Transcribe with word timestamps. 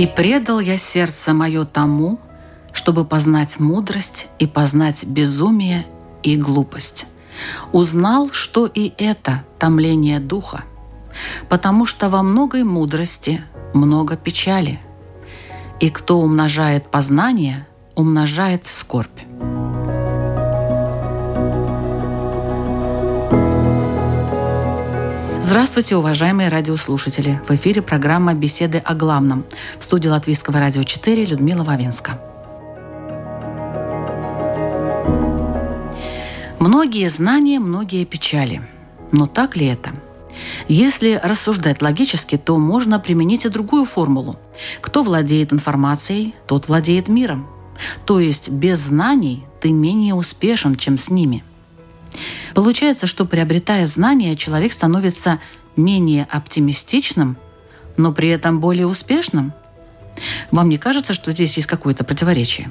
И 0.00 0.06
предал 0.06 0.60
я 0.60 0.78
сердце 0.78 1.34
мое 1.34 1.66
тому, 1.66 2.20
чтобы 2.72 3.04
познать 3.04 3.60
мудрость 3.60 4.28
и 4.38 4.46
познать 4.46 5.04
безумие 5.04 5.84
и 6.22 6.38
глупость. 6.38 7.04
Узнал, 7.72 8.30
что 8.32 8.64
и 8.64 8.94
это 8.96 9.44
томление 9.58 10.18
духа, 10.18 10.64
потому 11.50 11.84
что 11.84 12.08
во 12.08 12.22
многой 12.22 12.64
мудрости 12.64 13.44
много 13.74 14.16
печали. 14.16 14.80
И 15.80 15.90
кто 15.90 16.18
умножает 16.18 16.90
познание, 16.90 17.66
умножает 17.94 18.66
скорбь. 18.66 19.20
Здравствуйте, 25.50 25.96
уважаемые 25.96 26.48
радиослушатели! 26.48 27.40
В 27.48 27.50
эфире 27.50 27.82
программа 27.82 28.34
«Беседы 28.34 28.78
о 28.78 28.94
главном». 28.94 29.44
В 29.80 29.82
студии 29.82 30.06
Латвийского 30.06 30.60
радио 30.60 30.84
4 30.84 31.24
Людмила 31.24 31.64
Вавинска. 31.64 32.20
Многие 36.60 37.08
знания, 37.08 37.58
многие 37.58 38.04
печали. 38.04 38.62
Но 39.10 39.26
так 39.26 39.56
ли 39.56 39.66
это? 39.66 39.90
Если 40.68 41.18
рассуждать 41.20 41.82
логически, 41.82 42.38
то 42.38 42.56
можно 42.56 43.00
применить 43.00 43.44
и 43.44 43.48
другую 43.48 43.86
формулу. 43.86 44.38
Кто 44.80 45.02
владеет 45.02 45.52
информацией, 45.52 46.36
тот 46.46 46.68
владеет 46.68 47.08
миром. 47.08 47.48
То 48.06 48.20
есть 48.20 48.50
без 48.50 48.78
знаний 48.78 49.44
ты 49.60 49.72
менее 49.72 50.14
успешен, 50.14 50.76
чем 50.76 50.96
с 50.96 51.10
ними. 51.10 51.42
Получается, 52.54 53.06
что 53.06 53.24
приобретая 53.24 53.86
знания, 53.86 54.36
человек 54.36 54.72
становится 54.72 55.40
менее 55.76 56.26
оптимистичным, 56.30 57.36
но 57.96 58.12
при 58.12 58.28
этом 58.28 58.60
более 58.60 58.86
успешным. 58.86 59.52
Вам 60.50 60.68
не 60.68 60.78
кажется, 60.78 61.14
что 61.14 61.32
здесь 61.32 61.56
есть 61.56 61.68
какое-то 61.68 62.04
противоречие? 62.04 62.70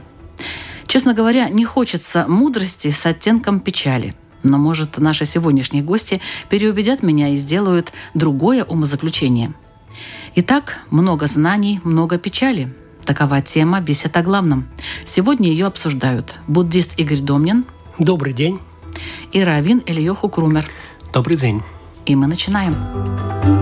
Честно 0.88 1.14
говоря, 1.14 1.50
не 1.50 1.66
хочется 1.66 2.26
мудрости 2.28 2.92
с 2.92 3.06
оттенком 3.06 3.60
печали. 3.60 4.14
Но, 4.42 4.58
может, 4.58 4.98
наши 4.98 5.26
сегодняшние 5.26 5.84
гости 5.84 6.22
переубедят 6.50 7.04
меня 7.04 7.30
и 7.30 7.36
сделают 7.36 7.92
другое 8.14 8.64
умозаключение. 8.64 9.54
Итак, 10.36 10.80
много 10.90 11.28
знаний, 11.28 11.82
много 11.84 12.18
печали. 12.18 12.74
Такова 13.06 13.42
тема 13.42 13.82
бесед 13.82 14.16
о 14.16 14.22
главном. 14.22 14.70
Сегодня 15.06 15.50
ее 15.50 15.66
обсуждают 15.66 16.38
буддист 16.48 16.94
Игорь 16.98 17.20
Домнин 17.20 17.66
Добрый 18.00 18.32
день. 18.32 18.62
И 19.32 19.44
раввин 19.44 19.82
Ильёху 19.86 20.30
Крумер. 20.30 20.66
Добрый 21.14 21.38
день. 21.38 21.62
И 22.06 22.16
мы 22.16 22.28
начинаем. 22.28 22.76
Как 23.44 23.59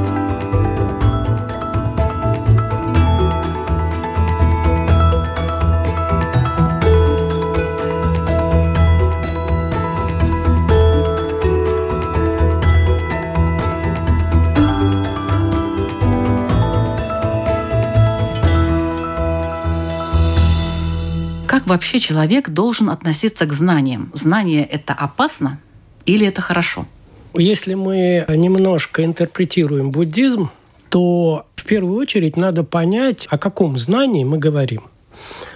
вообще 21.67 21.99
человек 21.99 22.49
должен 22.49 22.89
относиться 22.89 23.45
к 23.45 23.53
знаниям? 23.53 24.11
Знание– 24.13 24.63
это 24.71 24.93
опасно 24.93 25.59
или 26.05 26.25
это 26.25 26.41
хорошо? 26.41 26.85
Если 27.33 27.75
мы 27.75 28.25
немножко 28.29 29.03
интерпретируем 29.03 29.91
буддизм, 29.91 30.49
то 30.89 31.45
в 31.55 31.65
первую 31.65 31.97
очередь 31.97 32.37
надо 32.37 32.63
понять, 32.63 33.27
о 33.29 33.37
каком 33.37 33.77
знании 33.77 34.23
мы 34.23 34.37
говорим. 34.37 34.83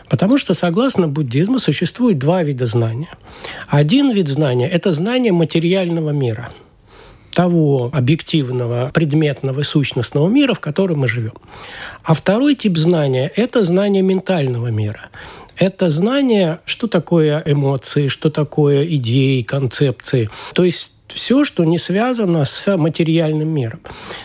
Потому 0.09 0.37
что, 0.37 0.53
согласно 0.53 1.07
буддизму, 1.07 1.57
существует 1.59 2.19
два 2.19 2.43
вида 2.43 2.65
знания. 2.65 3.09
Один 3.67 4.11
вид 4.11 4.27
знания– 4.27 4.67
это 4.71 4.91
знание 4.91 5.31
материального 5.31 6.09
мира– 6.09 6.49
того 7.33 7.89
объективного, 7.93 8.91
предметного 8.93 9.63
сущностного 9.63 10.27
мира, 10.27 10.53
в 10.53 10.59
котором 10.59 10.99
мы 10.99 11.07
живем. 11.07 11.33
А 12.03 12.13
второй 12.13 12.55
тип 12.55 12.77
знания– 12.77 13.31
это 13.35 13.63
знание 13.63 14.03
ментального 14.03 14.67
мира. 14.67 15.09
Это 15.61 15.91
знание, 15.91 16.59
что 16.65 16.87
такое 16.87 17.43
эмоции, 17.45 18.07
что 18.07 18.31
такое 18.31 18.83
идеи, 18.83 19.43
концепции. 19.43 20.27
То 20.55 20.63
есть 20.63 20.91
все, 21.07 21.43
что 21.43 21.63
не 21.65 21.77
связано 21.77 22.45
с 22.45 22.77
материальным 22.77 23.49
миром. 23.49 23.79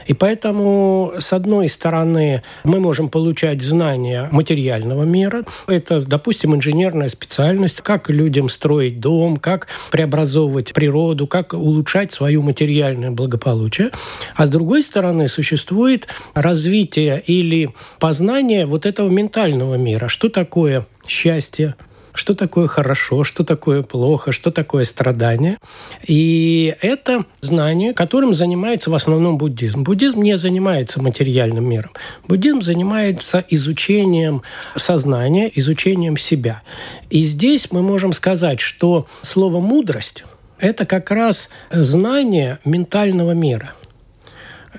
И 0.06 0.14
поэтому, 0.14 1.12
с 1.19 1.34
одной 1.34 1.69
стороны, 1.69 2.42
мы 2.64 2.80
можем 2.80 3.10
получать 3.10 3.60
знания 3.60 4.30
материального 4.32 5.02
мира. 5.02 5.44
Это, 5.66 6.00
допустим, 6.00 6.54
инженерная 6.54 7.08
специальность, 7.08 7.82
как 7.82 8.08
людям 8.08 8.48
строить 8.48 8.98
дом, 8.98 9.36
как 9.36 9.66
преобразовывать 9.91 10.72
природу, 10.72 11.26
как 11.26 11.53
улучшать 11.53 12.12
свое 12.12 12.41
материальное 12.41 13.10
благополучие. 13.10 13.91
А 14.34 14.47
с 14.47 14.48
другой 14.48 14.82
стороны, 14.82 15.28
существует 15.28 16.06
развитие 16.32 17.22
или 17.26 17.74
познание 17.98 18.64
вот 18.64 18.86
этого 18.86 19.10
ментального 19.10 19.74
мира. 19.74 20.08
Что 20.08 20.30
такое 20.30 20.86
счастье, 21.08 21.74
что 22.16 22.34
такое 22.34 22.66
хорошо, 22.66 23.24
что 23.24 23.44
такое 23.44 23.82
плохо, 23.82 24.32
что 24.32 24.50
такое 24.50 24.84
страдание. 24.84 25.58
И 26.06 26.74
это 26.80 27.24
знание, 27.40 27.92
которым 27.92 28.34
занимается 28.34 28.90
в 28.90 28.94
основном 28.94 29.38
буддизм. 29.38 29.82
Буддизм 29.82 30.22
не 30.22 30.36
занимается 30.36 31.00
материальным 31.00 31.68
миром. 31.68 31.90
Буддизм 32.26 32.62
занимается 32.62 33.44
изучением 33.48 34.42
сознания, 34.76 35.50
изучением 35.54 36.16
себя. 36.16 36.62
И 37.10 37.20
здесь 37.20 37.70
мы 37.70 37.82
можем 37.82 38.12
сказать, 38.12 38.60
что 38.60 39.06
слово 39.22 39.60
«мудрость»– 39.60 40.24
это 40.58 40.86
как 40.86 41.10
раз 41.10 41.50
знание 41.70 42.58
ментального 42.64 43.32
мира– 43.32 43.74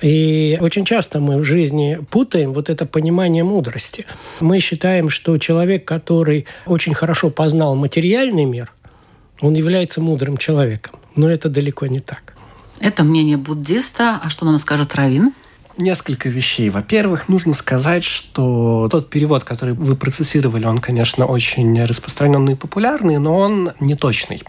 и 0.02 0.58
очень 0.62 0.85
часто 0.85 1.19
мы 1.19 1.38
в 1.38 1.44
жизни 1.44 2.00
путаем 2.09 2.53
вот 2.53 2.69
это 2.69 2.85
понимание 2.85 3.44
мудрости. 3.44 4.06
Мы 4.40 4.59
считаем, 4.59 5.09
что 5.09 5.38
человек, 5.38 5.85
который 5.85 6.46
очень 6.66 6.94
хорошо 6.94 7.30
познал 7.30 7.75
материальный 7.75 8.46
мир, 8.46 8.72
он 9.41 9.53
является 9.53 10.02
мудрым 10.02 10.38
человеком. 10.38 10.96
Но 11.16 11.30
это 11.30 11.50
далеко 11.50 11.88
не 11.88 12.00
так. 12.00 12.34
Это 12.80 13.03
мнение 13.03 13.38
буддиста. 13.38 14.19
А 14.24 14.30
что 14.30 14.46
нам 14.46 14.57
скажет 14.59 14.96
раввин? 14.96 15.34
Несколько 15.78 16.30
вещей. 16.30 16.69
Во-первых, 16.69 17.30
нужно 17.30 17.53
сказать, 17.53 18.03
что 18.03 18.88
тот 18.91 19.09
перевод, 19.09 19.44
который 19.44 19.74
вы 19.75 19.96
процессировали, 19.96 20.66
он, 20.66 20.80
конечно, 20.80 21.25
очень 21.25 21.83
распространенный 21.83 22.54
и 22.54 22.56
популярный, 22.56 23.19
но 23.19 23.38
он 23.38 23.71
не 23.80 23.95
точный. 23.95 24.42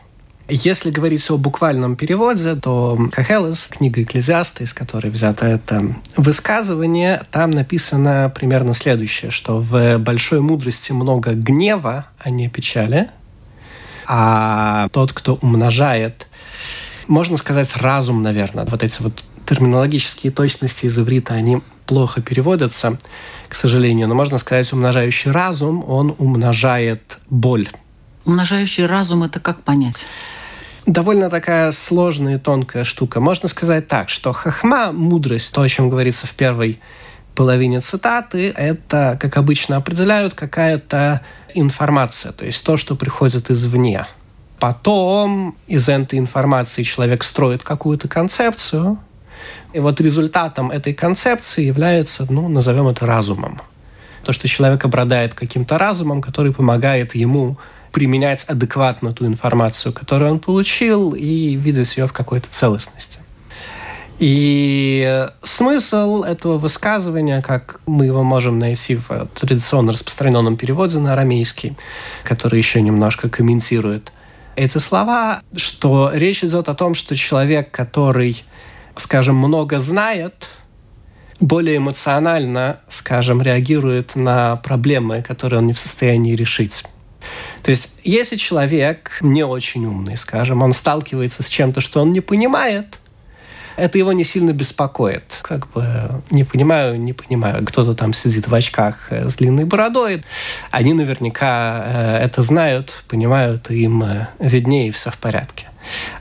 Если 0.51 0.91
говорить 0.91 1.31
о 1.31 1.37
буквальном 1.37 1.95
переводе, 1.95 2.57
то 2.57 2.99
Кахелес, 3.13 3.69
книга 3.69 4.03
Экклезиаста, 4.03 4.65
из 4.65 4.73
которой 4.73 5.11
взято 5.11 5.45
это 5.45 5.95
высказывание, 6.17 7.23
там 7.31 7.51
написано 7.51 8.33
примерно 8.35 8.73
следующее, 8.73 9.31
что 9.31 9.61
в 9.61 9.99
большой 9.99 10.41
мудрости 10.41 10.93
много 10.93 11.33
гнева, 11.33 12.07
а 12.19 12.31
не 12.31 12.49
печали, 12.49 13.11
а 14.07 14.89
тот, 14.89 15.13
кто 15.13 15.35
умножает, 15.35 16.27
можно 17.09 17.37
сказать, 17.37 17.77
разум, 17.77 18.23
наверное, 18.23 18.65
вот 18.65 18.83
эти 18.83 19.03
вот 19.03 19.23
терминологические 19.45 20.33
точности 20.33 20.87
из 20.87 20.99
иврита, 20.99 21.35
они 21.35 21.61
плохо 21.85 22.23
переводятся, 22.23 22.99
к 23.51 23.55
сожалению, 23.55 24.09
но 24.09 24.15
можно 24.15 24.39
сказать, 24.39 24.73
умножающий 24.73 25.31
разум, 25.31 25.85
он 25.87 26.15
умножает 26.17 27.19
боль. 27.29 27.69
Умножающий 28.25 28.87
разум– 28.87 29.23
это 29.25 29.41
как 29.41 29.63
понять? 29.63 30.07
Довольно 30.89 31.31
такая 31.31 31.71
сложная 31.73 32.37
и 32.37 32.39
тонкая 32.39 32.85
штука. 32.85 33.21
Можно 33.21 33.49
сказать 33.49 33.89
так, 33.89 34.09
что 34.09 34.33
хахма, 34.33 34.91
мудрость, 34.91 35.53
то, 35.53 35.63
о 35.63 35.69
чем 35.69 35.91
говорится 35.91 36.27
в 36.27 36.33
первой 36.33 36.81
половине 37.35 37.81
цитаты, 37.81 38.51
это, 38.51 39.17
как 39.21 39.37
обычно 39.37 39.77
определяют, 39.77 40.35
какая-то 40.35 41.21
информация, 41.55 42.33
то 42.33 42.45
есть 42.45 42.65
то, 42.65 42.77
что 42.77 42.97
приходит 42.97 43.51
извне. 43.51 44.07
Потом 44.59 45.57
из 45.69 45.89
этой 45.89 46.19
информации 46.19 46.83
человек 46.83 47.23
строит 47.23 47.63
какую-то 47.63 48.09
концепцию, 48.09 48.99
и 49.73 49.79
вот 49.79 50.01
результатом 50.01 50.73
этой 50.73 50.95
концепции 50.95 51.63
является, 51.65 52.27
ну, 52.29 52.49
назовем 52.49 52.89
это 52.89 53.07
разумом. 53.07 53.61
То, 54.25 54.33
что 54.33 54.49
человек 54.49 54.85
обладает 54.85 55.35
каким-то 55.35 55.79
разумом, 55.79 56.21
который 56.21 56.53
помогает 56.53 57.15
ему 57.15 57.57
применять 57.93 58.45
адекватно 58.45 59.13
ту 59.13 59.27
информацию, 59.27 59.93
которую 59.93 60.33
он 60.33 60.41
получил, 60.41 61.13
и 61.15 61.55
видеть 61.55 61.97
ее 61.97 62.07
в 62.07 62.13
какой-то 62.13 62.49
целостности. 62.51 63.19
И 64.19 65.27
смысл 65.43 66.25
этого 66.25 66.59
высказывания, 66.59 67.41
как 67.41 67.81
мы 67.87 68.07
его 68.07 68.25
можем 68.25 68.59
найти 68.59 68.97
в 68.97 69.29
традиционно 69.35 69.93
распространенном 69.93 70.57
переводе 70.57 70.99
на 70.99 71.13
арамейский, 71.13 71.77
который 72.25 72.59
еще 72.59 72.81
немножко 72.81 73.29
комментирует 73.29 74.13
эти 74.59 74.79
слова, 74.79 75.43
что 75.55 76.11
речь 76.13 76.43
идет 76.43 76.69
о 76.69 76.75
том, 76.75 76.95
что 76.95 77.15
человек, 77.15 77.71
который, 77.71 78.43
скажем, 78.97 79.37
много 79.37 79.79
знает, 79.79 80.49
более 81.39 81.77
эмоционально, 81.77 82.81
скажем, 82.89 83.41
реагирует 83.41 84.17
на 84.17 84.57
проблемы, 84.57 85.23
которые 85.23 85.61
он 85.61 85.67
не 85.67 85.73
в 85.73 85.79
состоянии 85.79 86.35
решить. 86.35 86.83
То 87.69 87.73
есть, 87.73 87.97
если 88.03 88.37
человек 88.37 89.19
не 89.21 89.43
очень 89.43 89.85
умный, 89.85 90.17
скажем, 90.17 90.63
он 90.63 90.73
сталкивается 90.73 91.43
с 91.43 91.49
чем-то, 91.51 91.83
что 91.83 92.01
он 92.01 92.13
не 92.13 92.23
понимает, 92.23 92.97
это 93.77 93.99
его 93.99 94.15
не 94.15 94.25
сильно 94.25 94.55
беспокоит. 94.55 95.39
Как 95.43 95.71
бы 95.73 95.85
не 96.31 96.45
понимаю, 96.45 96.99
не 96.99 97.13
понимаю. 97.13 97.67
Кто-то 97.67 97.93
там 97.93 98.15
сидит 98.15 98.49
в 98.49 98.55
очках 98.55 99.09
э, 99.11 99.29
с 99.29 99.37
длинной 99.37 99.67
бородой. 99.67 100.25
Они 100.71 100.95
наверняка 100.95 101.85
э, 101.85 102.25
это 102.25 102.41
знают, 102.41 103.05
понимают, 103.07 103.71
им 103.71 104.03
э, 104.03 104.29
виднее, 104.39 104.91
все 104.91 105.11
в 105.11 105.19
порядке. 105.19 105.67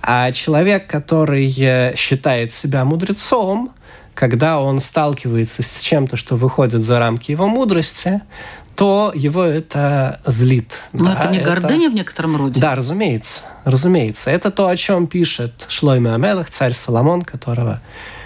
А 0.02 0.34
человек, 0.34 0.88
который 0.88 1.48
считает 1.96 2.52
себя 2.52 2.84
мудрецом, 2.84 3.72
когда 4.16 4.60
он 4.60 4.82
сталкивается 4.82 5.64
с 5.64 5.80
чем-то, 5.80 6.18
что 6.18 6.36
выходит 6.36 6.82
за 6.82 7.00
рамки 7.00 7.32
его 7.32 7.48
мудрости, 7.48 8.20
то 8.78 9.12
его 9.16 9.44
это 9.44 10.22
злит. 10.28 10.80
Но 10.94 11.06
да, 11.06 11.24
это 11.24 11.32
не 11.32 11.40
гордыня 11.40 11.88
это... 11.88 11.92
в 11.92 11.96
некотором 11.96 12.38
роде? 12.38 12.62
Да, 12.62 12.76
разумеется. 12.76 13.42
Разумеется. 13.66 14.30
Это 14.30 14.52
то, 14.52 14.68
о 14.68 14.78
чем 14.78 15.08
пишет 15.08 15.66
Шлойме 15.68 16.14
Амелах, 16.14 16.50
царь 16.50 16.74
Соломон, 16.74 17.24
которого 17.24 17.82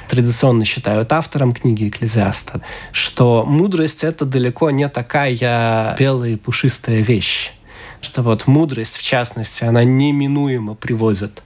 традиционно 0.09 0.65
считают 0.65 1.13
автором 1.13 1.53
книги 1.53 1.87
Экклезиаста, 1.87 2.59
что 2.91 3.45
мудрость– 3.47 4.03
это 4.03 4.25
далеко 4.25 4.71
не 4.71 4.89
такая 4.89 5.95
белая 5.97 6.31
и 6.31 6.35
пушистая 6.35 6.99
вещь. 6.99 7.53
Что 8.01 8.21
вот 8.21 8.45
мудрость, 8.45 8.97
в 8.97 9.03
частности, 9.03 9.63
она 9.63 9.85
неминуемо 9.85 10.75
приводит 10.75 11.41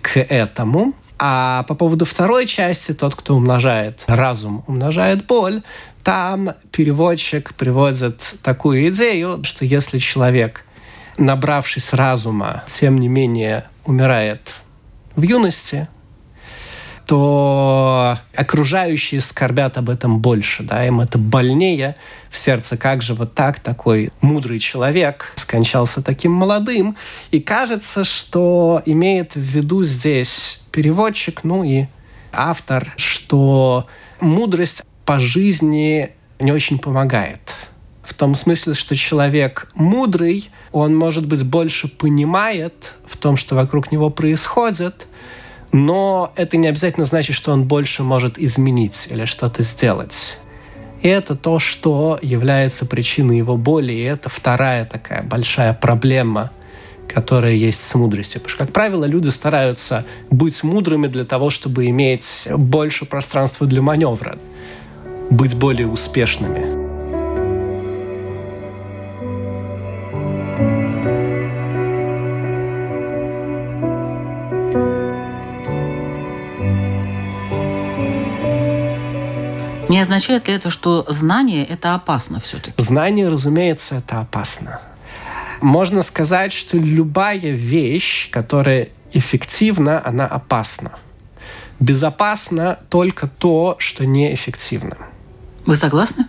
к 0.00 0.20
этому. 0.20 0.94
А 1.18 1.64
по 1.64 1.74
поводу 1.74 2.04
второй 2.04 2.46
части, 2.46 2.92
тот, 2.92 3.16
кто 3.16 3.34
умножает 3.34 4.02
разум, 4.06 4.62
умножает 4.68 5.26
боль, 5.26 5.62
там 6.04 6.54
переводчик 6.70 7.54
приводит 7.54 8.34
такую 8.42 8.88
идею, 8.88 9.42
что 9.42 9.64
если 9.64 9.98
человек, 9.98 10.64
набравшись 11.16 11.92
разума, 11.92 12.62
тем 12.66 12.98
не 12.98 13.08
менее 13.08 13.64
умирает 13.86 14.54
в 15.16 15.22
юности, 15.22 15.88
то 17.06 18.18
окружающие 18.34 19.20
скорбят 19.20 19.76
об 19.76 19.90
этом 19.90 20.20
больше, 20.20 20.62
да, 20.62 20.86
им 20.86 21.00
это 21.00 21.18
больнее 21.18 21.96
в 22.30 22.36
сердце, 22.36 22.76
как 22.76 23.02
же 23.02 23.14
вот 23.14 23.34
так 23.34 23.60
такой 23.60 24.10
мудрый 24.20 24.58
человек 24.58 25.32
скончался 25.36 26.02
таким 26.02 26.32
молодым, 26.32 26.96
и 27.30 27.40
кажется, 27.40 28.04
что 28.04 28.82
имеет 28.86 29.34
в 29.34 29.40
виду 29.40 29.84
здесь 29.84 30.60
переводчик, 30.70 31.44
ну 31.44 31.62
и 31.62 31.86
автор, 32.32 32.92
что 32.96 33.86
мудрость 34.20 34.82
по 35.04 35.18
жизни 35.18 36.10
не 36.38 36.52
очень 36.52 36.78
помогает. 36.78 37.40
В 38.02 38.12
том 38.14 38.34
смысле, 38.34 38.74
что 38.74 38.96
человек 38.96 39.70
мудрый, 39.74 40.50
он, 40.72 40.94
может 40.94 41.26
быть, 41.26 41.42
больше 41.42 41.88
понимает 41.88 42.92
в 43.06 43.16
том, 43.16 43.36
что 43.36 43.54
вокруг 43.54 43.92
него 43.92 44.10
происходит, 44.10 45.06
но 45.72 46.32
это 46.36 46.56
не 46.56 46.68
обязательно 46.68 47.06
значит, 47.06 47.34
что 47.34 47.52
он 47.52 47.64
больше 47.64 48.02
может 48.02 48.38
изменить 48.38 49.08
или 49.10 49.24
что-то 49.24 49.62
сделать. 49.62 50.38
И 51.02 51.08
это 51.08 51.34
то, 51.34 51.58
что 51.58 52.18
является 52.22 52.86
причиной 52.86 53.38
его 53.38 53.56
боли, 53.56 53.92
и 53.92 54.02
это 54.02 54.28
вторая 54.28 54.84
такая 54.84 55.22
большая 55.22 55.74
проблема, 55.74 56.50
которая 57.08 57.52
есть 57.52 57.82
с 57.82 57.94
мудростью. 57.94 58.40
Потому 58.40 58.54
что, 58.54 58.64
как 58.64 58.72
правило, 58.72 59.04
люди 59.04 59.30
стараются 59.30 60.04
быть 60.30 60.62
мудрыми 60.62 61.06
для 61.06 61.24
того, 61.24 61.50
чтобы 61.50 61.86
иметь 61.86 62.48
больше 62.50 63.04
пространства 63.04 63.66
для 63.66 63.82
маневра 63.82 64.38
быть 65.30 65.56
более 65.56 65.86
успешными. 65.86 66.84
Не 79.88 80.00
означает 80.00 80.48
ли 80.48 80.54
это, 80.54 80.70
что 80.70 81.04
знание– 81.08 81.64
это 81.68 81.94
опасно 81.94 82.40
все-таки? 82.40 82.82
Знание, 82.82 83.28
разумеется, 83.28 83.96
это 83.96 84.20
опасно. 84.20 84.80
Можно 85.60 86.02
сказать, 86.02 86.52
что 86.52 86.76
любая 86.76 87.38
вещь, 87.38 88.28
которая 88.30 88.88
эффективна, 89.12 90.02
она 90.04 90.26
опасна. 90.26 90.98
Безопасно 91.78 92.80
только 92.88 93.28
то, 93.28 93.76
что 93.78 94.04
неэффективно. 94.04 94.96
Вы 95.66 95.76
согласны, 95.76 96.26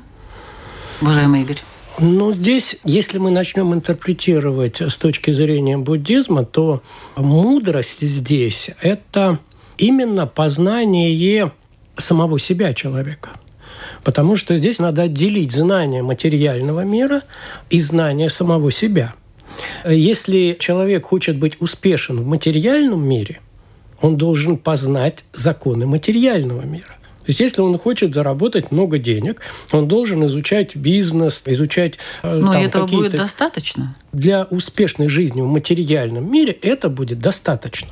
уважаемый 1.02 1.42
Игорь? 1.42 1.58
Ну, 2.00 2.32
здесь, 2.34 2.78
если 2.86 3.18
мы 3.18 3.32
начнем 3.32 3.74
интерпретировать 3.74 4.80
с 4.80 4.96
точки 4.96 5.32
зрения 5.32 5.78
буддизма, 5.78 6.46
то 6.46 6.82
мудрость 7.18 8.00
здесь– 8.00 8.70
это 8.82 9.40
именно 9.78 10.26
познание 10.26 11.52
самого 11.98 12.40
себя 12.40 12.74
человека. 12.74 13.32
Потому 14.06 14.38
что 14.38 14.56
здесь 14.56 14.80
надо 14.80 15.04
отделить 15.04 15.52
знание 15.52 16.02
материального 16.02 16.86
мира 16.86 17.22
и 17.70 17.80
знание 17.80 18.30
самого 18.30 18.72
себя. 18.72 19.16
Если 19.86 20.56
человек 20.58 21.06
хочет 21.06 21.38
быть 21.38 21.62
успешен 21.62 22.22
в 22.22 22.26
материальном 22.26 23.06
мире, 23.06 23.42
он 24.00 24.16
должен 24.16 24.58
познать 24.58 25.26
законы 25.34 25.86
материального 25.86 26.62
мира. 26.62 26.96
То 27.26 27.32
есть, 27.32 27.40
если 27.40 27.62
он 27.62 27.76
хочет 27.80 28.14
заработать 28.14 28.72
много 28.72 29.00
денег, 29.00 29.42
он 29.72 29.88
должен 29.88 30.24
изучать 30.28 30.76
бизнес, 30.76 31.42
изучать 31.46 31.96
э, 32.22 32.38
Но 32.38 32.54
там, 32.54 32.62
этого 32.62 32.86
будет 32.86 33.14
достаточно. 33.14 33.96
Для 34.14 34.44
успешной 34.44 35.10
жизни 35.10 35.42
в 35.42 35.48
материальном 35.48 36.32
мире 36.32 36.54
это 36.62 36.88
будет 36.88 37.20
достаточно. 37.20 37.90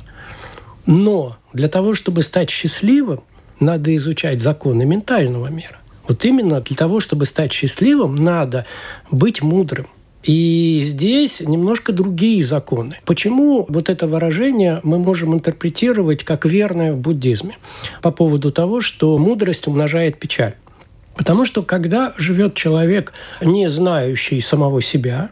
Но 0.86 1.36
для 1.52 1.68
того, 1.68 1.94
чтобы 1.94 2.22
стать 2.22 2.48
счастливым, 2.48 3.22
надо 3.58 3.94
изучать 3.96 4.40
законы 4.40 4.84
ментального 4.84 5.48
мира. 5.48 5.78
Вот 6.06 6.24
именно 6.24 6.60
для 6.60 6.76
того, 6.76 7.00
чтобы 7.00 7.24
стать 7.24 7.52
счастливым, 7.52 8.14
надо 8.14 8.66
быть 9.10 9.42
мудрым. 9.42 9.88
И 10.24 10.80
здесь 10.82 11.40
немножко 11.40 11.92
другие 11.92 12.42
законы. 12.42 12.98
Почему 13.04 13.66
вот 13.68 13.90
это 13.90 14.06
выражение 14.06 14.80
мы 14.82 14.98
можем 14.98 15.34
интерпретировать 15.34 16.24
как 16.24 16.46
верное 16.46 16.94
в 16.94 16.98
буддизме? 16.98 17.58
По 18.00 18.10
поводу 18.10 18.50
того, 18.50 18.80
что 18.80 19.18
мудрость 19.18 19.66
умножает 19.66 20.18
печаль. 20.18 20.54
Потому 21.14 21.44
что 21.44 21.62
когда 21.62 22.14
живет 22.16 22.54
человек, 22.54 23.12
не 23.42 23.68
знающий 23.68 24.40
самого 24.40 24.80
себя, 24.80 25.30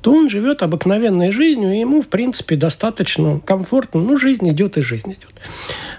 то 0.00 0.12
он 0.12 0.28
живет 0.28 0.64
обыкновенной 0.64 1.30
жизнью, 1.30 1.72
и 1.72 1.78
ему, 1.78 2.02
в 2.02 2.08
принципе, 2.08 2.56
достаточно 2.56 3.38
комфортно. 3.38 4.00
Ну, 4.00 4.16
жизнь 4.16 4.48
идет 4.50 4.76
и 4.76 4.82
жизнь 4.82 5.12
идет. 5.12 5.32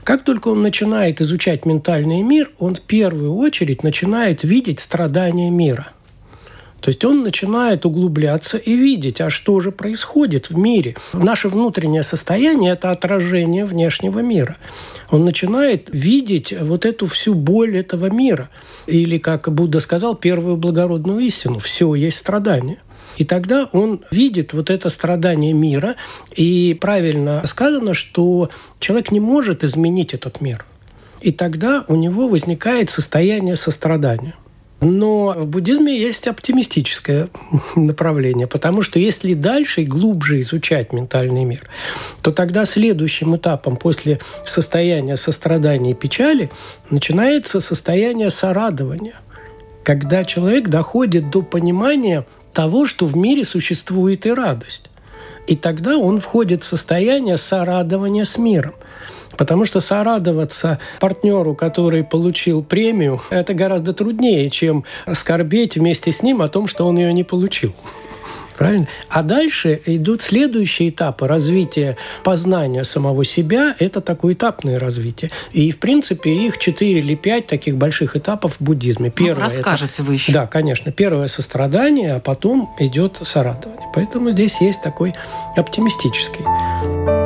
Как 0.04 0.26
только 0.26 0.50
он 0.50 0.62
начинает 0.62 1.22
изучать 1.22 1.66
ментальный 1.66 2.22
мир, 2.22 2.52
он 2.60 2.76
в 2.76 2.82
первую 2.82 3.34
очередь 3.36 3.84
начинает 3.84 4.44
видеть 4.44 4.82
страдания 4.82 5.50
мира– 5.50 5.94
то 6.84 6.90
есть 6.90 7.06
он 7.06 7.24
начинает 7.24 7.86
углубляться 7.86 8.58
и 8.58 8.76
видеть, 8.76 9.22
а 9.22 9.30
что 9.30 9.62
же 9.62 9.72
происходит 9.72 10.50
в 10.50 10.58
мире. 10.58 10.98
Наше 11.14 11.48
внутреннее 11.48 12.04
состояние– 12.04 12.74
это 12.74 12.92
отражение 12.92 13.64
внешнего 13.64 14.20
мира. 14.20 14.58
Он 15.10 15.24
начинает 15.24 15.88
видеть 15.94 16.54
вот 16.60 16.86
эту 16.86 17.08
всю 17.08 17.36
боль 17.36 17.78
этого 17.78 18.10
мира. 18.10 18.50
Или, 18.86 19.18
как 19.18 19.50
Будда 19.50 19.80
сказал, 19.80 20.14
первую 20.14 20.58
благородную 20.58 21.20
истину– 21.22 21.60
все 21.60 21.96
есть 21.96 22.18
страдание. 22.18 22.80
И 23.16 23.24
тогда 23.24 23.70
он 23.72 24.02
видит 24.12 24.52
вот 24.52 24.70
это 24.70 24.90
страдание 24.90 25.54
мира. 25.54 25.96
И 26.36 26.78
правильно 26.82 27.44
сказано, 27.46 27.94
что 27.94 28.50
человек 28.82 29.10
не 29.10 29.22
может 29.22 29.64
изменить 29.64 30.14
этот 30.14 30.42
мир. 30.42 30.66
И 31.22 31.32
тогда 31.32 31.86
у 31.88 31.96
него 31.96 32.28
возникает 32.28 32.92
состояние 32.92 33.56
сострадания. 33.56 34.36
Но 34.84 35.34
в 35.38 35.46
буддизме 35.48 35.98
есть 35.98 36.28
оптимистическое 36.28 37.30
направление, 37.76 38.48
потому 38.48 38.82
что 38.82 39.00
если 39.00 39.34
дальше 39.34 39.84
и 39.84 39.86
глубже 39.86 40.42
изучать 40.42 40.92
ментальный 40.92 41.46
мир, 41.46 41.70
то 42.22 42.32
тогда 42.32 42.66
следующим 42.66 43.36
этапом 43.36 43.78
после 43.78 44.20
состояния 44.46 45.16
сострадания 45.16 45.92
и 45.92 45.96
печали 45.96 46.52
начинается 46.90 47.62
состояние 47.62 48.30
сорадования, 48.30 49.16
когда 49.84 50.26
человек 50.26 50.68
доходит 50.68 51.30
до 51.30 51.42
понимания 51.42 52.26
того, 52.54 52.86
что 52.86 53.06
в 53.06 53.16
мире 53.16 53.46
существует 53.46 54.26
и 54.26 54.32
радость. 54.32 54.90
И 55.48 55.56
тогда 55.56 55.98
он 55.98 56.20
входит 56.20 56.64
в 56.64 56.68
состояние 56.68 57.38
сорадования 57.38 58.26
с 58.26 58.38
миром. 58.38 58.74
Потому 59.38 59.66
что 59.66 59.80
сорадоваться 59.80 60.80
партнеру, 61.00 61.56
который 61.56 62.04
получил 62.04 62.64
премию, 62.64 63.22
это 63.30 63.54
гораздо 63.54 63.94
труднее, 63.94 64.50
чем 64.50 64.84
скорбеть 65.12 65.76
вместе 65.76 66.12
с 66.12 66.22
ним 66.22 66.42
о 66.42 66.48
том, 66.48 66.68
что 66.68 66.86
он 66.86 66.98
ее 66.98 67.14
не 67.14 67.24
получил. 67.24 67.74
Правильно? 68.58 68.88
А 69.10 69.24
дальше 69.24 69.82
идут 69.86 70.22
следующие 70.22 70.90
этапы 70.90 71.28
развития 71.28 71.98
познания 72.24 72.84
самого 72.84 73.26
себя. 73.26 73.76
Это 73.80 74.02
такое 74.02 74.34
этапное 74.34 74.80
развитие. 74.80 75.32
И, 75.52 75.72
в 75.72 75.80
принципе, 75.80 76.32
их 76.32 76.58
четыре 76.58 77.00
или 77.00 77.16
пять 77.16 77.48
таких 77.48 77.76
больших 77.76 78.16
этапов 78.16 78.58
в 78.60 78.64
буддизме. 78.64 79.08
Ну, 79.08 79.26
Первое 79.26 79.50
ну, 79.50 79.56
расскажете 79.56 79.94
это, 79.96 80.04
вы 80.04 80.14
еще. 80.14 80.32
Да, 80.32 80.48
конечно. 80.48 80.92
Первое– 80.92 81.28
сострадание, 81.30 82.16
а 82.16 82.20
потом 82.20 82.74
идет 82.80 83.20
сорадование. 83.24 83.88
Поэтому 83.94 84.32
здесь 84.32 84.62
есть 84.62 84.82
такой 84.82 85.14
оптимистический. 85.56 87.23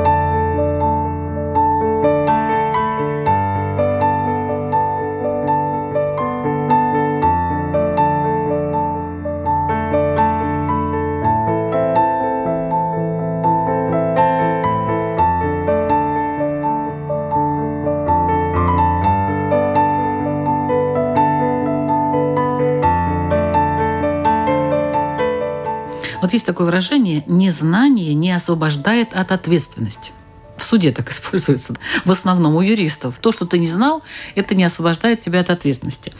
Вот 26.28 26.34
есть 26.34 26.46
такое 26.46 26.66
выражение 26.66 27.24
«незнание 27.26 28.14
не 28.14 28.34
освобождает 28.34 29.14
от 29.14 29.32
ответственности». 29.32 30.12
В 30.58 30.64
суде 30.66 30.92
так 30.92 31.10
используется, 31.14 31.76
в 32.04 32.12
основном 32.12 32.56
у 32.56 32.60
юристов. 32.60 33.16
То, 33.22 33.32
что 33.32 33.46
ты 33.46 33.58
не 33.58 33.68
знал, 33.68 34.04
это 34.36 34.54
не 34.54 34.66
освобождает 34.66 35.22
тебя 35.22 35.40
от 35.40 35.50
ответственности. 35.50 36.12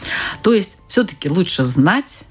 То 0.42 0.54
есть 0.54 0.78
все-таки 0.88 1.28
лучше 1.28 1.62
знать 1.62 2.22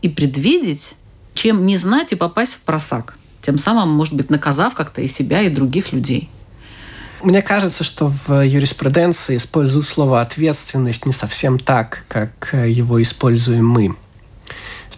и 0.00 0.08
предвидеть, 0.08 0.94
чем 1.34 1.66
не 1.66 1.76
знать 1.76 2.12
и 2.12 2.16
попасть 2.16 2.54
в 2.54 2.60
просак. 2.62 3.18
Тем 3.42 3.58
самым, 3.58 3.90
может 3.90 4.14
быть, 4.14 4.30
наказав 4.30 4.72
как-то 4.72 5.02
и 5.02 5.06
себя, 5.06 5.42
и 5.42 5.50
других 5.50 5.92
людей. 5.92 6.30
Мне 7.22 7.42
кажется, 7.42 7.84
что 7.84 8.10
в 8.26 8.42
юриспруденции 8.42 9.36
используют 9.36 9.86
слово 9.86 10.22
«ответственность» 10.22 11.04
не 11.04 11.12
совсем 11.12 11.58
так, 11.58 12.06
как 12.08 12.54
его 12.54 13.02
используем 13.02 13.68
мы. 13.68 13.96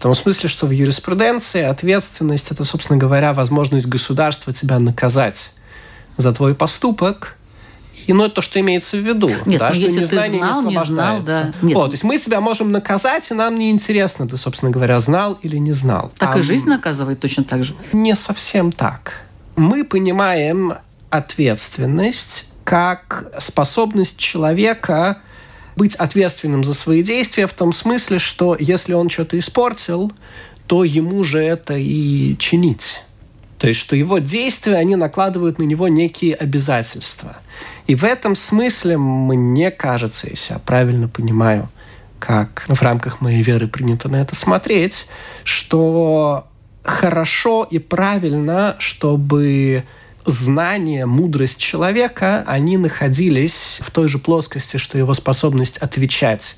В 0.00 0.02
том 0.02 0.14
смысле, 0.14 0.49
что 0.49 0.66
в 0.66 0.71
юриспруденции 0.71 1.61
ответственность– 1.61 2.47
это, 2.50 2.64
собственно 2.64 2.99
говоря, 2.99 3.35
возможность 3.35 3.85
государства 3.85 4.50
тебя 4.50 4.78
наказать 4.78 5.52
за 6.16 6.33
твой 6.33 6.54
поступок, 6.54 7.37
и 8.07 8.14
ну, 8.14 8.25
это 8.25 8.37
то, 8.37 8.40
что 8.40 8.59
имеется 8.61 8.97
в 8.97 9.00
виду. 9.00 9.28
Нет, 9.45 9.59
да, 9.59 9.69
ну, 9.69 9.75
что 9.75 9.85
если 9.85 10.00
незнание 10.00 10.40
ты 10.40 10.47
знал, 10.47 10.62
не 10.62 10.75
Не 10.75 10.85
знал, 10.87 11.21
да. 11.21 11.52
Нет. 11.61 11.75
Вот, 11.75 11.88
то 11.88 11.92
есть 11.92 12.04
мы 12.04 12.16
тебя 12.16 12.40
можем 12.40 12.73
наказать, 12.73 13.30
и 13.30 13.35
нам 13.35 13.59
не 13.59 13.71
интересно, 13.71 14.26
ты, 14.26 14.38
собственно 14.38 14.71
говоря, 14.71 14.99
знал 15.00 15.38
или 15.42 15.57
не 15.57 15.73
знал. 15.73 16.11
Так 16.16 16.35
а 16.35 16.38
и 16.38 16.40
жизнь 16.40 16.66
наказывает 16.66 17.21
точно 17.21 17.45
так 17.45 17.62
же. 17.62 17.75
Не 17.92 18.16
совсем 18.16 18.73
так. 18.73 19.21
Мы 19.57 19.85
понимаем 19.85 20.76
ответственность 21.11 22.49
как 22.64 23.35
способность 23.38 24.16
человека 24.16 25.19
быть 25.80 25.94
ответственным 25.94 26.62
за 26.62 26.75
свои 26.75 27.02
действия 27.02 27.46
в 27.46 27.54
том 27.54 27.72
смысле, 27.72 28.18
что 28.18 28.54
если 28.60 28.92
он 28.92 29.08
что-то 29.08 29.38
испортил, 29.38 30.12
то 30.66 30.84
ему 30.84 31.25
же 31.25 31.38
это 31.38 31.75
и 31.75 32.37
чинить. 32.37 33.00
То 33.56 33.66
есть, 33.66 33.80
что 33.80 33.96
его 33.96 34.18
действия, 34.18 34.76
они 34.76 34.94
накладывают 34.94 35.58
на 35.58 35.62
него 35.62 35.88
некие 35.88 36.34
обязательства. 36.34 37.38
И 37.87 37.94
в 37.94 38.04
этом 38.04 38.37
смысле, 38.37 38.99
мне 38.99 39.70
кажется, 39.70 40.28
если 40.28 40.52
я 40.52 40.58
правильно 40.58 41.08
понимаю, 41.08 41.70
как 42.18 42.66
в 42.68 42.82
рамках 42.82 43.22
моей 43.22 43.40
веры 43.40 43.66
принято 43.66 44.10
на 44.10 44.16
это 44.16 44.37
смотреть, 44.37 45.06
что 45.44 46.46
хорошо 46.82 47.66
и 47.70 47.78
правильно, 47.78 48.76
чтобы 48.80 49.84
знание, 50.24 51.06
мудрость 51.06 51.58
человека, 51.58 52.44
они 52.46 52.76
находились 52.76 53.80
в 53.82 53.90
той 53.90 54.08
же 54.08 54.18
плоскости, 54.18 54.76
что 54.76 54.98
его 54.98 55.14
способность 55.14 55.78
отвечать 55.78 56.56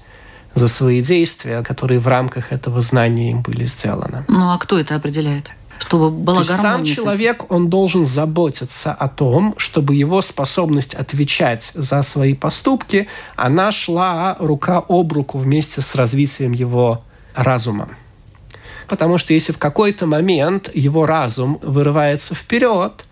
за 0.54 0.68
свои 0.68 1.02
действия, 1.02 1.62
которые 1.62 2.00
в 2.00 2.08
рамках 2.08 2.52
этого 2.52 2.82
знания 2.82 3.30
им 3.30 3.42
были 3.42 3.64
сделаны. 3.64 4.24
Ну 4.28 4.50
а 4.50 4.58
кто 4.58 4.78
это 4.78 4.96
определяет? 4.96 5.50
Чтобы 5.78 6.10
была 6.10 6.38
То 6.38 6.44
сам 6.44 6.84
человек, 6.84 7.50
он 7.50 7.68
должен 7.68 8.06
заботиться 8.06 8.92
о 8.92 9.08
том, 9.08 9.54
чтобы 9.56 9.96
его 9.96 10.22
способность 10.22 10.94
отвечать 10.94 11.72
за 11.74 12.02
свои 12.02 12.34
поступки, 12.34 13.08
она 13.34 13.72
шла 13.72 14.36
рука 14.38 14.84
об 14.88 15.12
руку 15.12 15.38
вместе 15.38 15.80
с 15.80 15.94
развитием 15.96 16.52
его 16.52 17.02
разума. 17.34 17.88
Потому 18.86 19.18
что 19.18 19.32
если 19.32 19.52
в 19.52 19.58
какой-то 19.58 20.06
момент 20.06 20.70
его 20.72 21.06
разум 21.06 21.58
вырывается 21.62 22.34
вперед, 22.34 23.04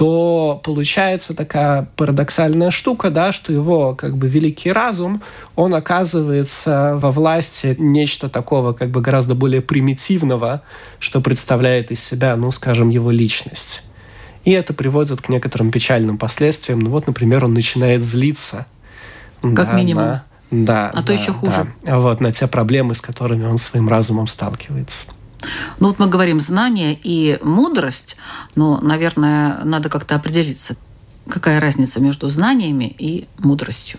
то 0.00 0.58
получается 0.64 1.36
такая 1.36 1.86
парадоксальная 1.96 2.70
штука, 2.70 3.10
да, 3.10 3.32
что 3.32 3.52
его 3.52 3.94
как 3.94 4.16
бы 4.16 4.28
великий 4.28 4.72
разум, 4.72 5.20
он 5.56 5.74
оказывается 5.74 6.96
во 6.96 7.10
власти 7.10 7.76
нечто 7.78 8.30
такого 8.30 8.72
как 8.72 8.90
бы 8.90 9.02
гораздо 9.02 9.34
более 9.34 9.60
примитивного, 9.60 10.62
что 11.00 11.20
представляет 11.20 11.90
из 11.90 12.02
себя, 12.02 12.34
ну, 12.36 12.50
скажем, 12.50 12.88
его 12.88 13.10
личность. 13.10 13.82
И 14.46 14.52
это 14.52 14.72
приводит 14.72 15.20
к 15.20 15.28
некоторым 15.28 15.70
печальным 15.70 16.16
последствиям. 16.16 16.78
Ну 16.78 16.88
вот, 16.88 17.06
например, 17.06 17.44
он 17.44 17.52
начинает 17.52 18.02
злиться. 18.02 18.64
Как 19.42 19.52
да, 19.52 19.72
минимум. 19.74 20.04
На, 20.04 20.24
да. 20.50 20.88
А 20.94 20.96
да, 20.96 21.02
то 21.02 21.12
еще 21.12 21.34
хуже. 21.34 21.66
Да, 21.82 21.98
вот, 21.98 22.22
на 22.22 22.32
те 22.32 22.46
проблемы, 22.46 22.94
с 22.94 23.02
которыми 23.02 23.44
он 23.44 23.58
своим 23.58 23.86
разумом 23.86 24.28
сталкивается. 24.28 25.08
Ну 25.78 25.88
вот 25.88 25.98
мы 25.98 26.06
говорим 26.06 26.40
знание 26.40 26.98
и 27.02 27.38
мудрость, 27.42 28.16
но, 28.54 28.80
наверное, 28.80 29.62
надо 29.64 29.88
как-то 29.88 30.14
определиться, 30.14 30.76
какая 31.28 31.60
разница 31.60 32.00
между 32.00 32.28
знаниями 32.28 32.94
и 32.98 33.26
мудростью. 33.38 33.98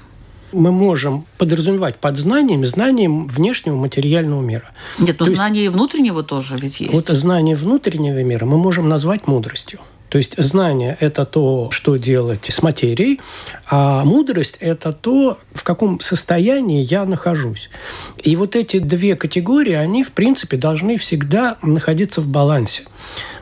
Мы 0.53 0.71
можем 0.71 1.25
подразумевать 1.37 1.97
под 1.97 2.17
знаниями 2.17 2.65
знанием 2.65 3.25
внешнего 3.27 3.77
материального 3.77 4.41
мира. 4.41 4.69
Нет, 4.99 5.17
но 5.19 5.25
То 5.25 5.35
знание 5.35 5.63
есть, 5.63 5.73
внутреннего 5.73 6.23
тоже 6.23 6.57
ведь 6.57 6.81
есть. 6.81 6.93
Вот 6.93 7.07
знание 7.07 7.55
внутреннего 7.55 8.21
мира 8.21 8.45
мы 8.45 8.57
можем 8.57 8.89
назвать 8.89 9.27
мудростью. 9.27 9.79
То 10.11 10.17
есть 10.17 10.35
знание– 10.37 10.97
это 10.99 11.25
то, 11.25 11.69
что 11.71 11.95
делать 11.95 12.51
с 12.51 12.61
материей, 12.61 13.21
а 13.65 14.03
мудрость– 14.03 14.57
это 14.59 14.91
то, 14.91 15.37
в 15.53 15.63
каком 15.63 16.01
состоянии 16.01 16.83
я 16.83 17.05
нахожусь. 17.05 17.69
И 18.21 18.35
вот 18.35 18.57
эти 18.57 18.79
две 18.79 19.15
категории, 19.15 19.71
они, 19.71 20.03
в 20.03 20.11
принципе, 20.11 20.57
должны 20.57 20.97
всегда 20.97 21.55
находиться 21.61 22.19
в 22.19 22.27
балансе. 22.27 22.83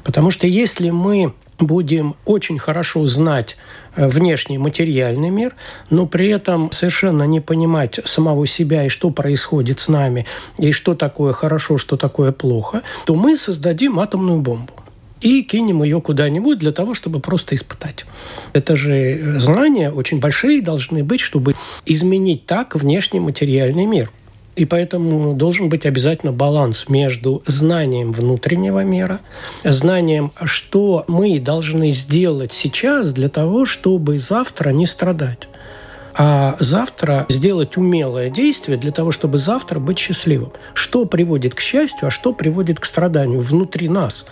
Потому 0.04 0.30
что 0.30 0.46
если 0.46 0.92
мы 0.92 1.34
будем 1.58 2.16
очень 2.26 2.60
хорошо 2.60 3.08
знать 3.08 3.58
э, 3.96 4.08
внешний 4.08 4.60
материальный 4.60 5.32
мир, 5.32 5.56
но 5.90 6.06
при 6.06 6.30
этом 6.30 6.72
совершенно 6.72 7.24
не 7.24 7.42
понимать 7.42 8.00
самого 8.06 8.46
себя 8.46 8.86
и 8.86 8.90
что 8.90 9.10
происходит 9.10 9.80
с 9.80 9.88
нами, 9.88 10.28
и 10.60 10.72
что 10.72 10.94
такое 10.94 11.34
хорошо, 11.34 11.80
что 11.80 11.98
такое 11.98 12.32
плохо, 12.32 12.84
то 13.08 13.16
мы 13.16 13.38
создадим 13.38 14.00
атомную 14.00 14.40
бомбу 14.40 14.72
и 15.22 15.42
кинем 15.44 15.84
ее 15.84 16.02
куда-нибудь 16.02 16.60
для 16.60 16.72
того, 16.72 16.94
чтобы 16.94 17.20
просто 17.20 17.56
испытать. 17.56 18.06
Это 18.54 18.76
же 18.76 18.94
э, 18.94 19.40
знания 19.40 19.92
очень 19.92 20.20
большие 20.20 20.62
должны 20.62 21.04
быть, 21.04 21.20
чтобы 21.20 21.56
изменить 21.86 22.46
так 22.46 22.76
внешний 22.76 23.20
материальный 23.20 23.86
мир. 23.86 24.12
И 24.56 24.66
поэтому 24.66 25.36
должен 25.36 25.70
быть 25.70 25.86
обязательно 25.86 26.34
баланс 26.34 26.90
между 26.90 27.42
знанием 27.46 28.12
внутреннего 28.12 28.84
мира, 28.84 29.22
знанием, 29.64 30.32
что 30.44 31.06
мы 31.08 31.40
должны 31.40 31.92
сделать 31.92 32.52
сейчас 32.52 33.14
для 33.14 33.30
того, 33.30 33.66
чтобы 33.66 34.20
завтра 34.20 34.72
не 34.72 34.86
страдать. 34.86 35.48
А 36.22 36.58
завтра 36.60 37.26
сделать 37.30 37.78
умелое 37.78 38.30
действие 38.30 38.78
для 38.78 38.92
того, 38.92 39.14
чтобы 39.14 39.38
завтра 39.38 39.80
быть 39.80 39.98
счастливым. 39.98 40.52
Что 40.74 41.06
приводит 41.06 41.56
к 41.56 41.62
счастью, 41.62 42.10
а 42.10 42.12
что 42.12 42.34
приводит 42.34 42.78
к 42.78 42.84
страданию 42.84 43.40
внутри 43.40 43.88
нас. 43.88 44.26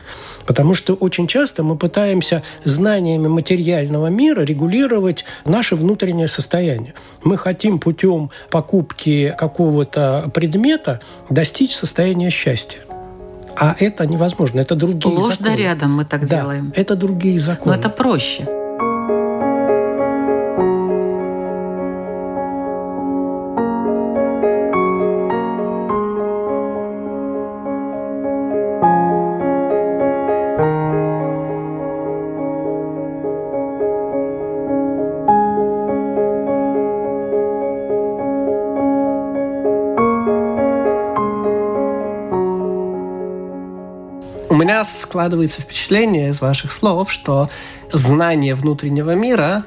Потому 0.46 0.74
что 0.74 0.96
очень 0.96 1.27
часто 1.27 1.63
мы 1.63 1.77
пытаемся 1.77 2.44
знаниями 2.65 3.29
материального 3.29 4.08
мира 4.08 4.41
регулировать 4.41 5.24
наше 5.46 5.77
внутреннее 5.77 6.27
состояние. 6.27 6.94
Мы 7.24 7.38
хотим 7.38 7.79
путем 7.79 8.32
покупки 8.51 9.34
какого-то 9.38 10.29
предмета 10.34 11.00
достичь 11.29 11.74
состояния 11.74 12.32
счастья. 12.32 12.82
А 13.56 13.77
это 13.79 14.06
невозможно. 14.06 14.60
Это 14.60 14.75
другие 14.75 15.15
Сплошь 15.15 15.38
законы. 15.38 15.50
да 15.51 15.56
рядом 15.56 15.94
мы 15.94 16.03
так 16.03 16.27
да, 16.27 16.41
делаем. 16.41 16.74
Это 16.75 16.98
другие 16.98 17.39
законы. 17.39 17.75
Но 17.75 17.79
это 17.79 17.88
проще. 17.88 18.46
У 44.50 44.56
меня 44.56 44.82
складывается 44.86 45.62
впечатление 45.62 46.30
из 46.30 46.39
ваших 46.39 46.72
слов, 46.72 47.12
что 47.12 47.50
знание 47.92 48.56
внутреннего 48.56 49.13
мира 49.13 49.66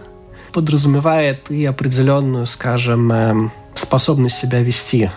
подразумевает 0.54 1.50
и 1.50 1.66
определенную, 1.66 2.46
скажем, 2.46 3.12
эм, 3.12 3.52
способность 3.74 4.38
себя 4.38 4.62
вести 4.62 5.10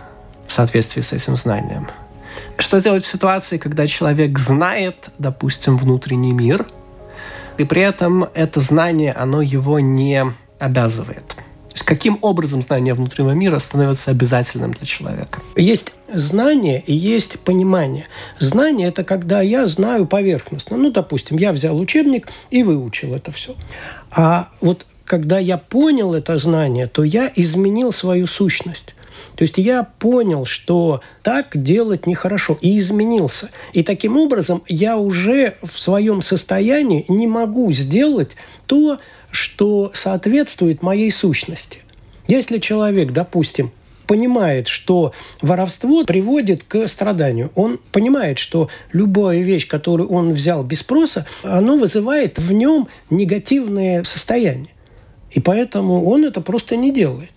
в 0.48 0.52
соответствии 0.52 1.02
с 1.02 1.14
этим 1.14 1.38
знанием. 1.38 1.88
Что 2.58 2.82
делать 2.82 3.06
в 3.06 3.08
ситуации, 3.08 3.58
когда 3.58 3.88
человек 3.88 4.38
знает, 4.38 5.10
допустим, 5.18 5.78
внутренний 5.78 6.34
мир, 6.34 6.66
и 7.58 7.64
при 7.64 7.84
этом 7.84 8.28
это 8.34 8.60
знание, 8.60 9.14
оно 9.14 9.42
его 9.42 9.80
не 9.80 10.26
обязывает? 10.60 11.33
Есть 11.84 11.90
каким 11.90 12.18
образом 12.22 12.62
знание 12.62 12.94
внутреннего 12.94 13.32
мира 13.32 13.60
становится 13.60 14.12
обязательным 14.12 14.72
для 14.72 14.86
человека? 14.86 15.42
Есть 15.58 15.94
знание 16.14 16.82
и 16.88 16.94
есть 16.94 17.42
понимание. 17.42 18.06
Знание– 18.40 18.88
это 18.90 19.04
когда 19.04 19.42
я 19.42 19.68
знаю 19.68 20.06
поверхностно. 20.06 20.78
Ну, 20.78 20.92
допустим, 20.92 21.36
я 21.36 21.52
взял 21.52 21.78
учебник 21.78 22.30
и 22.52 22.64
выучил 22.64 23.14
это 23.14 23.34
все. 23.34 23.56
А 24.12 24.48
вот 24.62 24.86
когда 25.04 25.40
я 25.40 25.58
понял 25.58 26.14
это 26.14 26.38
знание, 26.38 26.88
то 26.88 27.04
я 27.04 27.30
изменил 27.36 27.92
свою 27.92 28.28
сущность. 28.28 28.96
То 29.36 29.42
есть 29.42 29.58
я 29.58 29.84
понял, 29.84 30.46
что 30.46 31.02
так 31.22 31.62
делать 31.62 32.08
нехорошо, 32.08 32.58
и 32.62 32.80
изменился. 32.80 33.50
И 33.74 33.84
таким 33.84 34.16
образом 34.16 34.64
я 34.70 34.98
уже 34.98 35.58
в 35.62 35.78
своем 35.78 36.22
состоянии 36.22 37.04
не 37.10 37.28
могу 37.28 37.72
сделать 37.74 38.38
то, 38.68 39.00
что 39.34 39.92
соответствует 39.94 40.82
моей 40.82 41.12
сущности. 41.12 41.80
Если 42.28 42.60
человек, 42.60 43.12
допустим, 43.12 43.72
понимает, 44.08 44.68
что 44.68 45.14
воровство 45.42 46.04
приводит 46.04 46.64
к 46.64 46.88
страданию. 46.88 47.52
Он 47.56 47.80
понимает, 47.92 48.38
что 48.38 48.70
любая 48.92 49.40
вещь, 49.40 49.68
которую 49.68 50.10
он 50.10 50.34
взял 50.34 50.64
без 50.64 50.80
спроса, 50.82 51.26
она 51.42 51.76
вызывает 51.76 52.38
в 52.38 52.52
нем 52.52 52.88
негативное 53.10 54.04
состояние. 54.04 54.73
И 55.34 55.40
поэтому 55.40 56.06
он 56.06 56.26
это 56.26 56.42
просто 56.42 56.76
не 56.76 56.94
делает. 56.94 57.30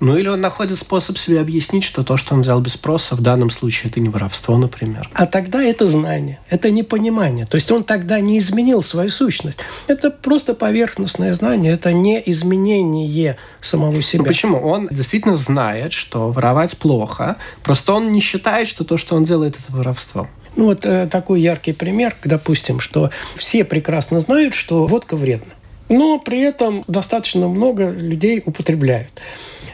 Ну 0.00 0.16
или 0.16 0.28
он 0.28 0.40
находит 0.40 0.78
способ 0.78 1.16
себе 1.18 1.40
объяснить, 1.40 1.84
что 1.84 2.02
то, 2.02 2.16
что 2.16 2.34
он 2.34 2.42
взял 2.42 2.60
без 2.60 2.72
спроса, 2.72 3.14
в 3.14 3.20
данном 3.20 3.50
случае 3.50 3.90
это 3.90 4.00
не 4.00 4.08
воровство, 4.08 4.58
например. 4.58 5.08
А 5.14 5.26
тогда 5.26 5.62
это 5.62 5.86
знание, 5.86 6.40
это 6.50 6.70
непонимание. 6.70 7.46
То 7.46 7.54
есть 7.54 7.70
он 7.70 7.84
тогда 7.84 8.20
не 8.20 8.38
изменил 8.38 8.82
свою 8.82 9.08
сущность. 9.08 9.58
Это 9.86 10.10
просто 10.10 10.54
поверхностное 10.54 11.32
знание, 11.34 11.72
это 11.72 11.92
не 11.92 12.22
изменение 12.26 13.36
самого 13.60 14.02
себя. 14.02 14.22
Ну 14.22 14.26
почему? 14.26 14.58
Он 14.58 14.88
действительно 14.90 15.36
знает, 15.36 15.92
что 15.92 16.30
воровать 16.30 16.76
плохо, 16.76 17.36
просто 17.62 17.92
он 17.92 18.12
не 18.12 18.20
считает, 18.20 18.66
что 18.68 18.84
то, 18.84 18.96
что 18.98 19.14
он 19.14 19.24
делает, 19.24 19.56
это 19.56 19.76
воровство. 19.76 20.28
Ну 20.56 20.66
вот 20.66 20.84
э, 20.84 21.08
такой 21.10 21.40
яркий 21.40 21.72
пример, 21.72 22.14
допустим, 22.24 22.80
что 22.80 23.10
все 23.36 23.64
прекрасно 23.64 24.20
знают, 24.20 24.54
что 24.54 24.86
водка 24.86 25.16
вредна. 25.16 25.52
Но 25.88 26.18
при 26.18 26.40
этом 26.40 26.84
достаточно 26.88 27.48
много 27.48 27.90
людей 27.90 28.42
употребляют. 28.44 29.20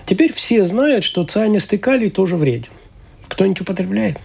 Теперь 0.04 0.32
все 0.32 0.64
знают, 0.64 1.04
что 1.04 1.24
цианистый 1.24 1.78
калий 1.78 2.10
тоже 2.10 2.36
вреден. 2.36 2.72
Кто-нибудь 3.28 3.60
употребляет? 3.60 4.18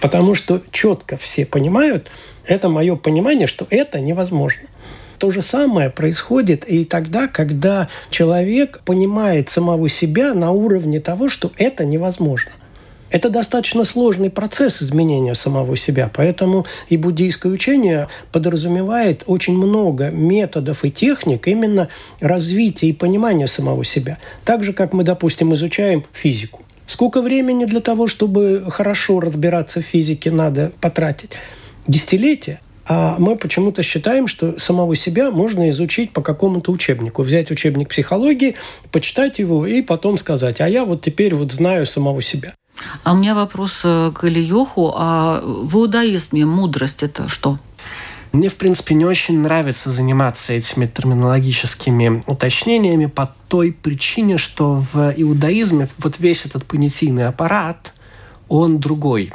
Потому 0.00 0.34
что 0.34 0.62
четко 0.70 1.16
все 1.16 1.44
понимают, 1.44 2.10
это 2.46 2.68
мое 2.68 2.94
понимание, 2.94 3.46
что 3.46 3.66
это 3.70 4.00
невозможно. 4.00 4.68
То 5.18 5.30
же 5.30 5.42
самое 5.42 5.90
происходит 5.90 6.68
и 6.68 6.84
тогда, 6.84 7.26
когда 7.26 7.88
человек 8.10 8.80
понимает 8.84 9.48
самого 9.48 9.88
себя 9.88 10.34
на 10.34 10.50
уровне 10.52 11.00
того, 11.00 11.28
что 11.28 11.50
это 11.56 11.84
невозможно. 11.84 12.52
Это 13.14 13.30
достаточно 13.30 13.84
сложный 13.84 14.28
процесс 14.28 14.82
изменения 14.82 15.36
самого 15.36 15.76
себя, 15.76 16.10
поэтому 16.12 16.66
и 16.88 16.96
буддийское 16.96 17.52
учение 17.52 18.08
подразумевает 18.32 19.22
очень 19.26 19.56
много 19.56 20.10
методов 20.10 20.84
и 20.84 20.90
техник 20.90 21.46
именно 21.46 21.88
развития 22.18 22.88
и 22.88 22.92
понимания 22.92 23.46
самого 23.46 23.84
себя. 23.84 24.18
Так 24.44 24.64
же, 24.64 24.72
как 24.72 24.92
мы, 24.92 25.04
допустим, 25.04 25.54
изучаем 25.54 26.02
физику. 26.12 26.62
Сколько 26.86 27.22
времени 27.22 27.66
для 27.66 27.80
того, 27.80 28.08
чтобы 28.08 28.64
хорошо 28.68 29.20
разбираться 29.20 29.80
в 29.80 29.84
физике, 29.84 30.32
надо 30.32 30.72
потратить? 30.80 31.30
Десятилетия. 31.86 32.60
А 32.84 33.14
мы 33.20 33.36
почему-то 33.36 33.84
считаем, 33.84 34.26
что 34.26 34.58
самого 34.58 34.96
себя 34.96 35.30
можно 35.30 35.70
изучить 35.70 36.10
по 36.10 36.20
какому-то 36.20 36.72
учебнику. 36.72 37.22
Взять 37.22 37.52
учебник 37.52 37.90
психологии, 37.90 38.56
почитать 38.90 39.38
его 39.38 39.68
и 39.68 39.82
потом 39.82 40.18
сказать, 40.18 40.60
а 40.60 40.68
я 40.68 40.84
вот 40.84 41.02
теперь 41.02 41.36
вот 41.36 41.52
знаю 41.52 41.86
самого 41.86 42.20
себя. 42.20 42.54
А 43.02 43.12
у 43.12 43.16
меня 43.16 43.34
вопрос 43.34 43.80
э, 43.84 44.12
к 44.14 44.24
Ильёху. 44.24 44.94
А 44.96 45.40
в 45.42 45.76
иудаизме 45.76 46.44
мудрость– 46.44 47.02
это 47.02 47.28
что? 47.28 47.58
Мне, 48.32 48.48
в 48.48 48.56
принципе, 48.56 48.96
не 48.96 49.04
очень 49.04 49.38
нравится 49.38 49.90
заниматься 49.90 50.54
этими 50.54 50.86
терминологическими 50.86 52.24
уточнениями 52.26 53.06
по 53.06 53.32
той 53.48 53.72
причине, 53.72 54.38
что 54.38 54.84
в 54.92 55.14
иудаизме 55.16 55.88
вот 55.98 56.18
весь 56.18 56.44
этот 56.44 56.64
понятийный 56.64 57.28
аппарат, 57.28 57.92
он 58.48 58.80
другой. 58.80 59.32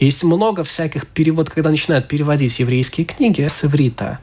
Есть 0.00 0.24
много 0.24 0.64
всяких 0.64 1.06
переводов, 1.06 1.54
когда 1.54 1.70
начинают 1.70 2.08
переводить 2.08 2.58
еврейские 2.58 3.06
книги 3.06 3.46
с 3.46 3.64
иврита 3.64 4.18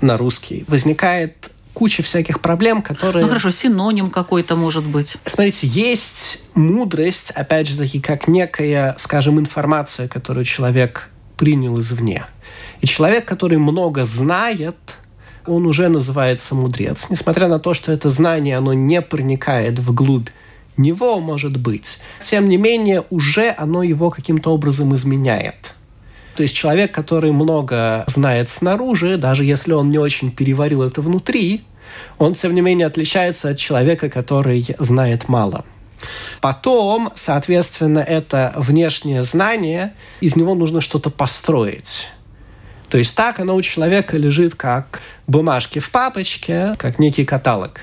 на 0.00 0.16
русский, 0.16 0.64
возникает 0.68 1.50
куча 1.76 2.02
всяких 2.02 2.40
проблем, 2.40 2.80
которые... 2.80 3.22
Ну 3.22 3.28
хорошо, 3.28 3.50
синоним 3.50 4.06
какой-то 4.06 4.56
может 4.56 4.86
быть. 4.86 5.18
Смотрите, 5.26 5.66
есть 5.66 6.40
мудрость, 6.54 7.32
опять 7.32 7.68
же 7.68 7.76
таки, 7.76 8.00
как 8.00 8.28
некая, 8.28 8.96
скажем, 8.98 9.38
информация, 9.38 10.08
которую 10.08 10.46
человек 10.46 11.10
принял 11.36 11.78
извне. 11.78 12.24
И 12.80 12.86
человек, 12.86 13.26
который 13.26 13.58
много 13.58 14.06
знает, 14.06 14.76
он 15.46 15.66
уже 15.66 15.88
называется 15.88 16.54
мудрец, 16.54 17.10
несмотря 17.10 17.46
на 17.46 17.58
то, 17.58 17.74
что 17.74 17.92
это 17.92 18.08
знание, 18.08 18.56
оно 18.56 18.72
не 18.72 19.02
проникает 19.02 19.78
вглубь 19.78 20.30
него, 20.78 21.20
может 21.20 21.58
быть. 21.58 21.98
Тем 22.20 22.48
не 22.48 22.56
менее, 22.56 23.04
уже 23.10 23.54
оно 23.54 23.82
его 23.82 24.10
каким-то 24.10 24.48
образом 24.50 24.94
изменяет. 24.94 25.74
То 26.36 26.42
есть 26.42 26.54
человек, 26.54 26.92
который 26.92 27.32
много 27.32 28.04
знает 28.08 28.50
снаружи, 28.50 29.16
даже 29.16 29.44
если 29.44 29.72
он 29.72 29.90
не 29.90 29.98
очень 29.98 30.30
переварил 30.30 30.82
это 30.82 31.00
внутри, 31.00 31.64
он, 32.18 32.34
тем 32.34 32.54
не 32.54 32.60
менее, 32.60 32.86
отличается 32.86 33.50
от 33.50 33.58
человека, 33.58 34.10
который 34.10 34.64
знает 34.78 35.28
мало. 35.28 35.64
Потом, 36.42 37.10
соответственно, 37.14 38.00
это 38.00 38.52
внешнее 38.56 39.22
знание, 39.22 39.94
из 40.20 40.36
него 40.36 40.54
нужно 40.54 40.82
что-то 40.82 41.08
построить. 41.08 42.08
То 42.90 42.98
есть 42.98 43.14
так 43.14 43.40
оно 43.40 43.54
у 43.54 43.62
человека 43.62 44.18
лежит 44.18 44.54
как 44.54 45.00
бумажки 45.26 45.78
в 45.78 45.90
папочке, 45.90 46.74
как 46.76 46.98
некий 46.98 47.24
каталог. 47.24 47.80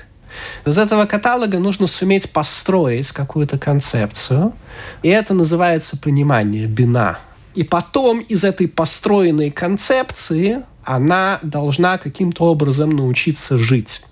Из 0.64 0.78
этого 0.78 1.06
каталога 1.06 1.58
нужно 1.58 1.88
суметь 1.88 2.30
построить 2.30 3.10
какую-то 3.10 3.58
концепцию, 3.58 4.52
и 5.02 5.08
это 5.08 5.34
называется 5.34 5.96
понимание, 5.96 6.66
бина. 6.66 7.18
И 7.54 7.62
потом 7.62 8.20
из 8.20 8.44
этой 8.44 8.68
построенной 8.68 9.50
концепции 9.50 10.62
она 10.84 11.38
должна 11.42 11.98
каким-то 11.98 12.44
образом 12.44 12.90
научиться 12.90 13.58
жить. 13.58 14.02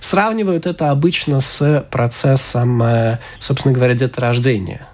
Сравнивают 0.00 0.66
это 0.66 0.90
обычно 0.90 1.40
с 1.40 1.86
процессом, 1.90 2.82
э, 2.82 3.18
собственно 3.38 3.74
говоря, 3.74 3.94
деторождения. 3.94 4.88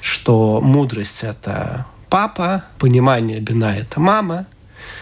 Что 0.00 0.60
мудрость– 0.60 1.22
это 1.24 1.86
папа, 2.08 2.64
понимание 2.78 3.40
бина– 3.40 3.76
это 3.78 3.98
мама, 3.98 4.46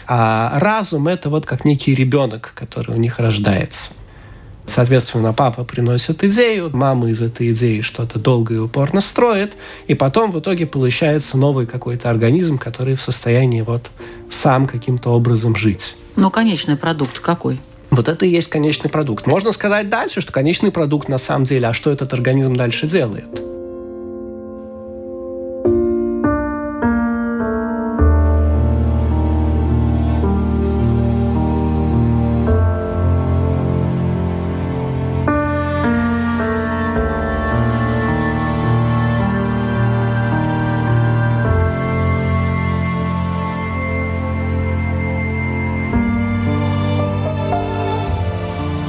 а 0.07 0.59
разум– 0.59 1.09
это 1.09 1.29
вот 1.29 1.45
как 1.45 1.65
некий 1.65 1.95
ребенок, 1.95 2.53
который 2.55 2.95
у 2.95 2.99
них 2.99 3.19
рождается. 3.19 3.95
Соответственно, 4.67 5.33
папа 5.33 5.65
приносит 5.65 6.23
идею, 6.25 6.71
мама 6.73 7.09
из 7.09 7.23
этой 7.23 7.53
идеи 7.53 7.81
что-то 7.81 8.19
долго 8.19 8.55
и 8.55 8.59
упорно 8.59 9.01
строит, 9.01 9.55
и 9.87 9.95
потом 9.95 10.33
в 10.33 10.41
итоге 10.41 10.67
получается 10.67 11.39
новый 11.39 11.67
какой-то 11.67 12.11
организм, 12.11 12.59
который 12.59 12.95
в 12.95 13.03
состоянии 13.03 13.63
вот 13.63 13.91
сам 14.31 14.67
каким-то 14.67 15.11
образом 15.11 15.57
жить. 15.57 15.97
Но 16.17 16.31
конечный 16.31 16.77
продукт 16.77 17.21
какой? 17.21 17.61
Вот 17.91 18.09
это 18.09 18.27
и 18.27 18.29
есть 18.29 18.49
конечный 18.49 18.91
продукт. 18.91 19.27
Можно 19.27 19.53
сказать 19.53 19.89
дальше, 19.89 20.21
что 20.21 20.33
конечный 20.33 20.73
продукт 20.73 21.09
на 21.09 21.19
самом 21.19 21.45
деле, 21.45 21.69
а 21.69 21.73
что 21.73 21.91
этот 21.91 22.13
организм 22.13 22.57
дальше 22.57 22.87
делает? 22.87 23.56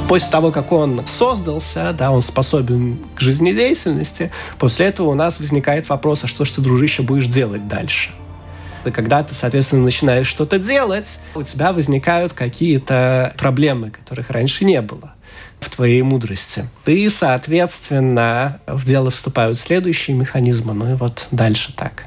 После 0.07 0.29
того, 0.29 0.51
как 0.51 0.71
он 0.71 1.05
создался, 1.05 1.93
да, 1.93 2.11
он 2.11 2.21
способен 2.21 2.99
к 3.15 3.19
жизнедеятельности, 3.19 4.31
после 4.57 4.87
этого 4.87 5.09
у 5.09 5.13
нас 5.13 5.39
возникает 5.39 5.89
вопрос, 5.89 6.23
а 6.23 6.27
что 6.27 6.45
ж 6.45 6.51
ты, 6.51 6.61
дружище, 6.61 7.03
будешь 7.03 7.27
делать 7.27 7.67
дальше? 7.67 8.11
И 8.85 8.91
когда 8.91 9.21
ты, 9.23 9.33
соответственно, 9.33 9.83
начинаешь 9.83 10.27
что-то 10.27 10.59
делать, 10.59 11.19
у 11.35 11.43
тебя 11.43 11.73
возникают 11.73 12.31
какие-то 12.31 13.33
проблемы, 13.37 13.91
которых 13.91 14.29
раньше 14.29 14.63
не 14.63 14.81
было 14.81 15.13
в 15.59 15.69
твоей 15.69 16.01
мудрости. 16.03 16.65
И, 16.85 17.09
соответственно, 17.09 18.61
в 18.65 18.85
дело 18.85 19.11
вступают 19.11 19.59
следующие 19.59 20.15
механизмы, 20.15 20.73
ну 20.73 20.91
и 20.91 20.95
вот 20.95 21.27
дальше 21.31 21.73
так. 21.75 22.05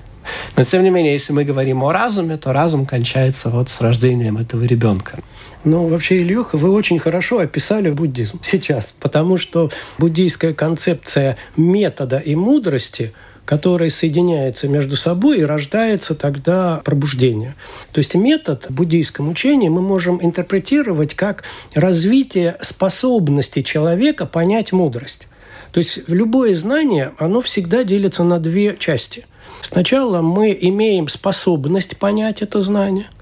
Но, 0.56 0.62
тем 0.62 0.84
не 0.84 0.90
менее, 0.90 1.12
если 1.12 1.32
мы 1.32 1.44
говорим 1.44 1.82
о 1.82 1.92
разуме, 1.92 2.36
то 2.36 2.52
разум 2.52 2.86
кончается 2.86 3.50
вот 3.50 3.68
с 3.68 3.80
рождением 3.80 4.38
этого 4.38 4.62
ребенка. 4.62 5.18
Ну, 5.62 5.88
вообще, 5.88 6.22
Ильюха, 6.22 6.56
вы 6.56 6.70
очень 6.70 6.98
хорошо 6.98 7.38
описали 7.38 7.90
буддизм 7.90 8.40
сейчас, 8.42 8.94
потому 8.98 9.36
что 9.36 9.70
буддийская 9.98 10.54
концепция 10.54 11.36
метода 11.56 12.18
и 12.18 12.34
мудрости 12.34 13.12
которые 13.50 13.90
соединяются 13.90 14.68
между 14.68 14.94
собой 14.94 15.40
и 15.40 15.44
рождается 15.44 16.14
тогда 16.14 16.80
пробуждение. 16.84 17.56
То 17.90 17.98
есть 17.98 18.14
метод 18.14 18.66
в 18.68 18.72
буддийском 18.72 19.28
учении 19.28 19.68
мы 19.68 19.80
можем 19.80 20.20
интерпретировать 20.22 21.16
как 21.16 21.42
развитие 21.74 22.56
способности 22.60 23.62
человека 23.62 24.24
понять 24.26 24.70
мудрость. 24.70 25.26
То 25.72 25.78
есть 25.78 25.98
любое 26.06 26.54
знание, 26.54 27.12
оно 27.18 27.40
всегда 27.40 27.82
делится 27.82 28.22
на 28.22 28.38
две 28.38 28.76
части. 28.78 29.26
Сначала 29.62 30.22
мы 30.22 30.56
имеем 30.60 31.08
способность 31.08 31.96
понять 31.96 32.42
это 32.42 32.60
знание– 32.60 33.10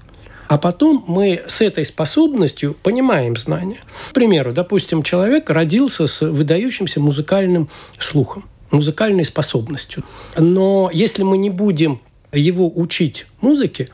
а 0.49 0.57
потом 0.57 1.03
мы 1.07 1.43
с 1.47 1.61
этой 1.61 1.85
способностью 1.85 2.75
понимаем 2.81 3.37
знания. 3.37 3.77
К 4.09 4.13
примеру, 4.13 4.51
допустим, 4.51 5.03
человек 5.03 5.47
родился 5.51 6.07
с 6.07 6.21
выдающимся 6.25 6.99
музыкальным 6.99 7.69
слухом, 7.99 8.49
музыкальной 8.71 9.25
способностью. 9.25 10.03
Но 10.35 10.89
если 10.91 11.21
мы 11.21 11.37
не 11.37 11.51
будем 11.51 12.01
его 12.33 12.67
учить 12.67 13.27
музыке, 13.41 13.89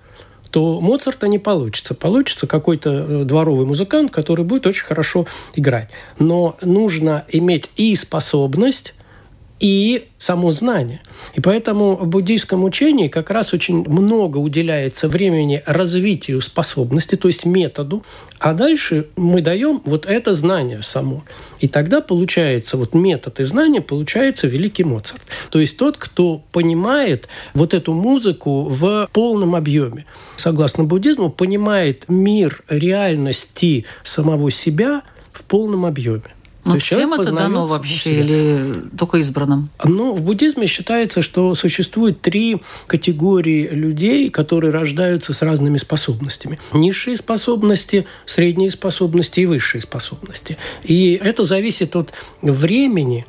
то 0.50 0.80
Моцарта 0.80 1.28
не 1.28 1.39
получится. 1.39 1.94
Получится 1.94 2.48
какой-то 2.48 2.89
э, 2.89 3.24
дворовый 3.26 3.65
музыкант, 3.65 4.12
который 4.12 4.46
будет 4.46 4.65
очень 4.65 4.86
хорошо 4.86 5.28
играть. 5.56 5.89
Но 6.20 6.56
нужно 6.62 7.26
иметь 7.28 7.70
и 7.76 7.94
способность, 7.98 8.94
и 9.60 10.06
само 10.18 10.52
знание. 10.52 11.02
И 11.34 11.41
поэтому 11.41 11.96
в 11.96 12.08
буддийском 12.08 12.63
учении 12.63 13.08
как 13.08 13.30
раз 13.30 13.54
очень 13.54 13.88
много 13.88 14.38
уделяется 14.38 15.08
времени 15.08 15.63
развитию 15.65 16.41
способности, 16.41 17.15
то 17.15 17.28
есть 17.28 17.46
методу, 17.46 18.04
а 18.38 18.54
дальше 18.54 19.08
мы 19.15 19.41
даем 19.41 19.82
вот 19.86 20.06
это 20.06 20.34
знание 20.34 20.82
само. 20.82 21.24
И 21.60 21.68
тогда 21.68 22.02
получается 22.02 22.76
вот 22.76 22.94
метод 22.94 23.39
и 23.39 23.44
знание, 23.44 23.82
получается 23.82 24.48
великий 24.48 24.84
Моцарт. 24.84 25.22
То 25.50 25.60
есть 25.60 25.78
тот, 25.78 25.98
кто 25.98 26.44
понимает 26.52 27.28
вот 27.54 27.74
эту 27.74 27.94
музыку 27.94 28.63
в 28.63 29.10
полном 29.13 29.56
объеме. 29.56 30.06
Согласно 30.36 30.84
буддизму, 30.84 31.30
понимает 31.30 32.06
мир 32.10 32.62
реальности 32.68 33.86
самого 34.04 34.52
себя 34.52 35.02
в 35.32 35.44
полном 35.44 35.86
объеме. 35.86 36.35
Ну, 36.65 36.80
всем 36.80 37.13
это 37.13 37.32
дано 37.32 37.67
вообще 37.67 38.21
или 38.21 38.84
только 38.97 39.17
избранным? 39.19 39.69
Ну, 39.84 40.13
в 40.13 40.21
буддизме 40.21 40.65
считается, 40.67 41.21
что 41.21 41.54
существует 41.54 42.21
три 42.21 42.62
категории 42.88 43.67
людей, 43.69 44.30
которые 44.30 44.71
рождаются 44.71 45.34
с 45.34 45.41
разными 45.41 45.78
способностями. 45.78 46.60
Низшие 46.73 47.17
способности, 47.17 48.08
средние 48.25 48.71
способности 48.71 49.41
и 49.41 49.45
высшие 49.45 49.82
способности. 49.82 50.58
И 50.84 51.19
это 51.21 51.43
зависит 51.43 51.95
от 51.95 52.13
времени, 52.41 53.25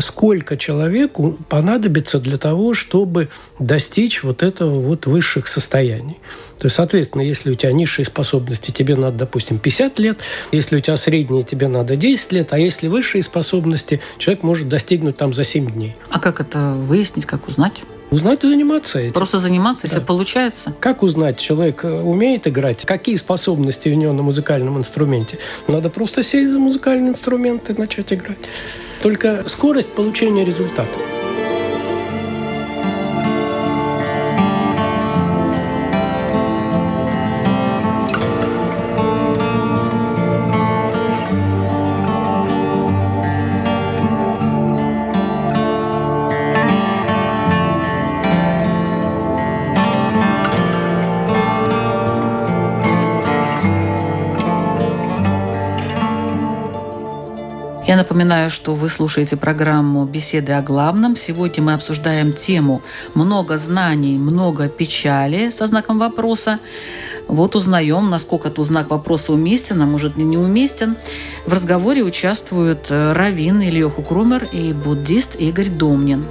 сколько 0.00 0.56
человеку 0.56 1.38
понадобится 1.48 2.18
для 2.18 2.38
того, 2.38 2.74
чтобы 2.74 3.28
достичь 3.58 4.22
вот 4.22 4.42
этого 4.42 4.80
вот 4.80 5.06
высших 5.06 5.48
состояний. 5.48 6.18
То 6.58 6.66
есть, 6.66 6.76
соответственно, 6.76 7.22
если 7.22 7.50
у 7.50 7.54
тебя 7.54 7.72
низшие 7.72 8.06
способности, 8.06 8.70
тебе 8.70 8.96
надо, 8.96 9.18
допустим, 9.18 9.58
50 9.58 9.98
лет, 9.98 10.18
если 10.52 10.76
у 10.76 10.80
тебя 10.80 10.96
средние, 10.96 11.42
тебе 11.42 11.68
надо 11.68 11.96
10 11.96 12.32
лет, 12.32 12.52
а 12.52 12.58
если 12.58 12.88
высшие 12.88 13.22
способности, 13.22 14.00
человек 14.18 14.42
может 14.42 14.68
достигнуть 14.68 15.16
там 15.16 15.34
за 15.34 15.44
7 15.44 15.70
дней. 15.70 15.96
А 16.10 16.18
как 16.20 16.40
это 16.40 16.72
выяснить, 16.72 17.26
как 17.26 17.48
узнать? 17.48 17.82
Узнать 18.10 18.44
и 18.44 18.48
заниматься 18.48 19.00
этим. 19.00 19.12
Просто 19.12 19.38
заниматься, 19.38 19.88
да. 19.88 19.94
если 19.94 20.06
получается. 20.06 20.72
Как 20.78 21.02
узнать, 21.02 21.38
человек 21.38 21.84
э, 21.84 22.00
умеет 22.00 22.46
играть? 22.46 22.84
Какие 22.84 23.16
способности 23.16 23.88
у 23.88 23.94
него 23.94 24.12
на 24.12 24.22
музыкальном 24.22 24.78
инструменте? 24.78 25.38
Надо 25.66 25.90
просто 25.90 26.22
сесть 26.22 26.52
за 26.52 26.58
музыкальный 26.58 27.08
инструмент 27.08 27.68
и 27.70 27.72
начать 27.72 28.12
играть. 28.12 28.38
Только 29.02 29.48
скорость 29.48 29.92
получения 29.94 30.44
результата. 30.44 31.23
Напоминаю, 58.14 58.48
что 58.48 58.76
вы 58.76 58.90
слушаете 58.90 59.36
программу 59.36 60.04
«Беседы 60.04 60.52
о 60.52 60.62
главном». 60.62 61.16
Сегодня 61.16 61.64
мы 61.64 61.72
обсуждаем 61.74 62.32
тему 62.32 62.80
«Много 63.14 63.58
знаний, 63.58 64.18
много 64.18 64.68
печали» 64.68 65.50
со 65.50 65.66
знаком 65.66 65.98
вопроса. 65.98 66.60
Вот 67.26 67.56
узнаем, 67.56 68.10
насколько 68.10 68.50
тут 68.50 68.66
знак 68.66 68.90
вопроса 68.90 69.32
уместен, 69.32 69.82
а 69.82 69.86
может 69.86 70.16
и 70.16 70.22
неуместен. 70.22 70.94
В 71.44 71.52
разговоре 71.52 72.04
участвуют 72.04 72.86
Равин 72.88 73.60
Ильёху 73.60 74.04
Крумер 74.04 74.44
и 74.52 74.72
буддист 74.72 75.34
Игорь 75.34 75.70
Домнин. 75.70 76.24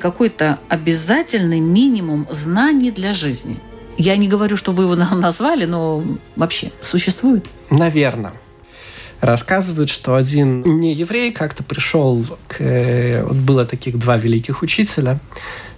Какой-то 0.00 0.58
обязательный 0.68 1.60
минимум 1.60 2.26
знаний 2.30 2.90
для 2.90 3.12
жизни? 3.12 3.60
Я 3.96 4.16
не 4.16 4.28
говорю, 4.28 4.56
что 4.56 4.72
вы 4.72 4.84
его 4.84 4.96
назвали, 4.96 5.66
но 5.66 6.02
вообще 6.34 6.72
существует? 6.80 7.46
Наверное. 7.70 8.32
Рассказывают, 9.20 9.90
что 9.90 10.14
один 10.14 10.62
не 10.80 10.94
еврей 10.94 11.30
как-то 11.30 11.62
пришел 11.62 12.24
к... 12.48 12.56
э, 12.60 13.22
Вот 13.22 13.36
было 13.36 13.66
таких 13.66 13.98
два 13.98 14.16
великих 14.16 14.62
учителя 14.62 15.18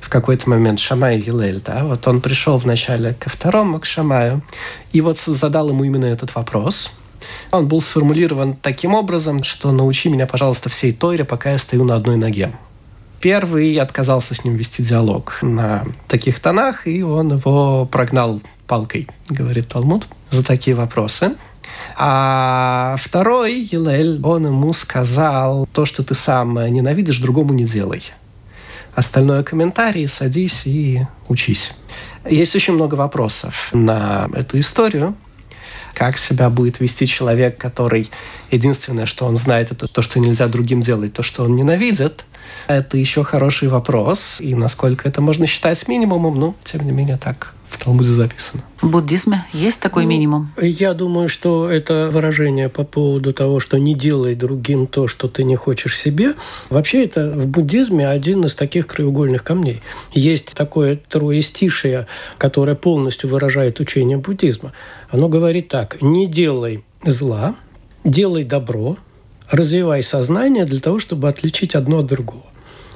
в 0.00 0.08
какой-то 0.08 0.48
момент, 0.48 0.78
Шамай 0.78 1.18
и 1.18 1.22
Гилель, 1.22 1.60
да, 1.64 1.84
вот 1.84 2.06
он 2.06 2.20
пришел 2.20 2.58
вначале 2.58 3.14
ко 3.14 3.30
второму, 3.30 3.80
к 3.80 3.84
Шамаю, 3.84 4.42
и 4.92 5.00
вот 5.00 5.18
задал 5.18 5.70
ему 5.70 5.84
именно 5.84 6.04
этот 6.04 6.34
вопрос. 6.34 6.92
Он 7.50 7.66
был 7.66 7.80
сформулирован 7.80 8.54
таким 8.54 8.94
образом, 8.94 9.42
что 9.42 9.72
«научи 9.72 10.08
меня, 10.08 10.26
пожалуйста, 10.26 10.68
всей 10.68 10.92
Тойре, 10.92 11.24
пока 11.24 11.52
я 11.52 11.58
стою 11.58 11.84
на 11.84 11.96
одной 11.96 12.16
ноге». 12.16 12.52
Первый 13.22 13.76
отказался 13.76 14.34
с 14.34 14.44
ним 14.44 14.56
вести 14.56 14.82
диалог 14.82 15.38
на 15.42 15.84
таких 16.08 16.40
тонах, 16.40 16.88
и 16.88 17.04
он 17.04 17.32
его 17.32 17.86
прогнал 17.86 18.42
палкой, 18.66 19.08
говорит 19.28 19.68
Талмуд, 19.68 20.08
за 20.30 20.42
такие 20.42 20.74
вопросы. 20.74 21.36
А 21.96 22.96
второй, 22.98 23.60
Елель, 23.60 24.20
он 24.24 24.46
ему 24.46 24.72
сказал, 24.72 25.68
то, 25.72 25.84
что 25.86 26.02
ты 26.02 26.16
сам 26.16 26.54
ненавидишь, 26.74 27.20
другому 27.20 27.52
не 27.52 27.62
делай. 27.62 28.02
Остальное 28.96 29.44
комментарии, 29.44 30.06
садись 30.06 30.66
и 30.66 31.06
учись. 31.28 31.74
Есть 32.28 32.56
очень 32.56 32.74
много 32.74 32.96
вопросов 32.96 33.68
на 33.72 34.28
эту 34.34 34.58
историю. 34.58 35.14
Как 35.94 36.18
себя 36.18 36.50
будет 36.50 36.80
вести 36.80 37.06
человек, 37.06 37.56
который 37.56 38.10
единственное, 38.50 39.06
что 39.06 39.26
он 39.26 39.36
знает, 39.36 39.70
это 39.70 39.86
то, 39.86 40.02
что 40.02 40.18
нельзя 40.18 40.48
другим 40.48 40.80
делать, 40.80 41.12
то, 41.12 41.22
что 41.22 41.44
он 41.44 41.54
ненавидит. 41.54 42.24
Это 42.66 42.96
еще 42.96 43.24
хороший 43.24 43.68
вопрос. 43.68 44.40
И 44.40 44.54
насколько 44.54 45.08
это 45.08 45.20
можно 45.20 45.46
считать 45.46 45.86
минимумом, 45.88 46.38
ну, 46.38 46.54
тем 46.64 46.84
не 46.84 46.92
менее, 46.92 47.16
так 47.16 47.54
в 47.72 47.82
Талмуде 47.82 48.10
записано. 48.10 48.62
В 48.80 48.88
буддизме 48.88 49.44
есть 49.52 49.80
такой 49.80 50.04
Ну, 50.04 50.10
минимум? 50.10 50.52
Я 50.60 50.92
думаю, 50.92 51.28
что 51.28 51.70
это 51.70 52.10
выражение 52.12 52.68
по 52.68 52.84
поводу 52.84 53.32
того, 53.32 53.60
что 53.60 53.78
не 53.78 53.94
делай 53.94 54.34
другим 54.34 54.86
то, 54.86 55.08
что 55.08 55.28
ты 55.28 55.42
не 55.42 55.56
хочешь 55.56 55.98
себе. 55.98 56.34
Вообще 56.68 57.04
это 57.04 57.30
в 57.30 57.46
буддизме 57.46 58.06
один 58.06 58.44
из 58.44 58.54
таких 58.54 58.86
краеугольных 58.86 59.42
камней. 59.42 59.80
Есть 60.12 60.54
такое 60.54 60.96
троестишее, 60.96 62.06
которое 62.38 62.76
полностью 62.76 63.30
выражает 63.30 63.80
учение 63.80 64.18
буддизма. 64.18 64.72
Оно 65.10 65.28
говорит 65.28 65.68
так. 65.68 66.00
Не 66.02 66.26
делай 66.26 66.84
зла, 67.04 67.54
делай 68.04 68.44
добро, 68.44 68.96
развивай 69.52 70.02
сознание 70.02 70.64
для 70.64 70.80
того, 70.80 70.98
чтобы 70.98 71.28
отличить 71.28 71.76
одно 71.76 71.98
от 71.98 72.06
другого. 72.06 72.42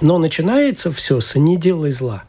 Но 0.00 0.18
начинается 0.18 0.90
все 0.92 1.20
с 1.20 1.36
«не 1.36 1.56
делай 1.56 1.92
зла». 1.92 2.24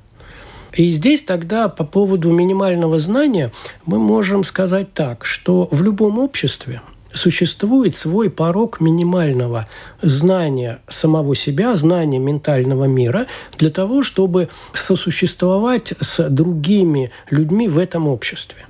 И 0.73 0.91
здесь 0.91 1.23
тогда 1.23 1.69
по 1.69 1.83
поводу 1.83 2.29
минимального 2.31 2.99
знания 2.99 3.51
мы 3.85 3.97
можем 3.97 4.43
сказать 4.43 4.93
так, 4.93 5.25
что 5.25 5.67
в 5.71 5.81
любом 5.81 6.19
обществе 6.19 6.81
существует 7.13 7.95
свой 7.95 8.29
порог 8.29 8.79
минимального 8.79 9.67
знания 10.01 10.81
самого 10.87 11.35
себя, 11.35 11.75
знания 11.75 12.19
ментального 12.19 12.83
мира 12.83 13.25
для 13.57 13.71
того, 13.71 14.03
чтобы 14.03 14.49
сосуществовать 14.73 15.93
с 15.99 16.29
другими 16.29 17.11
людьми 17.31 17.67
в 17.67 17.79
этом 17.79 18.07
обществе. 18.07 18.67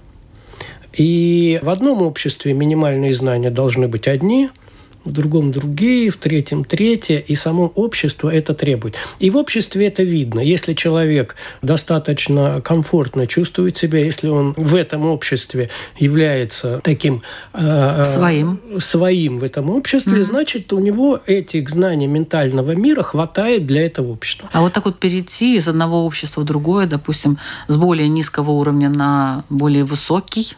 И 0.93 1.60
в 1.62 1.70
одном 1.70 2.04
обществе 2.04 2.54
минимальные 2.54 3.13
знания 3.13 3.50
должны 3.50 3.88
быть 3.88 4.08
одни– 4.08 4.50
в 5.08 5.12
другом 5.12 5.52
другие, 5.52 6.10
в 6.10 6.17
третьем 6.17 6.63
третье, 6.63 7.17
и 7.20 7.36
само 7.36 7.72
общество 7.76 8.30
это 8.30 8.54
требует. 8.54 8.96
И 9.20 9.30
в 9.30 9.38
обществе 9.38 9.88
это 9.88 10.04
видно. 10.04 10.39
Если 10.39 10.74
человек 10.74 11.36
достаточно 11.62 12.62
комфортно 12.62 13.28
чувствует 13.28 13.78
себя, 13.78 14.00
если 14.00 14.28
он 14.28 14.54
в 14.58 14.76
этом 14.76 15.06
обществе 15.06 15.70
является 15.98 16.82
таким 16.84 17.22
э, 17.54 18.06
Своим. 18.06 18.60
своим 18.80 19.39
в 19.39 19.43
этом 19.43 19.70
обществе, 19.70 20.24
значит, 20.24 20.72
у 20.74 20.80
него 20.80 21.20
этих 21.26 21.70
знаний 21.70 22.08
ментального 22.08 22.76
мира 22.76 23.04
хватает 23.04 23.65
для 23.65 23.86
этого 23.86 24.12
общества. 24.12 24.50
А 24.52 24.62
вот 24.62 24.74
так 24.74 24.86
вот 24.86 25.00
перейти 25.00 25.58
из 25.58 25.67
одного 25.67 26.06
общества 26.06 26.41
в 26.41 26.46
другое, 26.46 26.88
допустим, 26.88 27.38
с 27.67 27.76
более 27.78 28.08
низкого 28.10 28.52
уровня 28.52 28.89
на 28.89 29.43
более 29.50 29.84
высокий, 29.84 30.56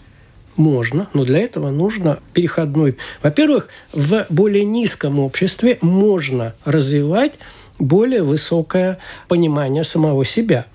Можно, 0.60 1.08
но 1.14 1.24
для 1.24 1.40
этого 1.40 1.70
нужно 1.70 2.20
переходной. 2.34 2.98
Во-первых, 3.24 3.70
в 3.94 4.26
более 4.30 4.66
низком 4.66 5.20
обществе 5.20 5.78
можно 5.80 6.54
развивать 6.66 7.36
более 7.80 8.24
высокое 8.24 9.00
понимание 9.30 9.86
самого 9.86 10.26
себя. 10.26 10.66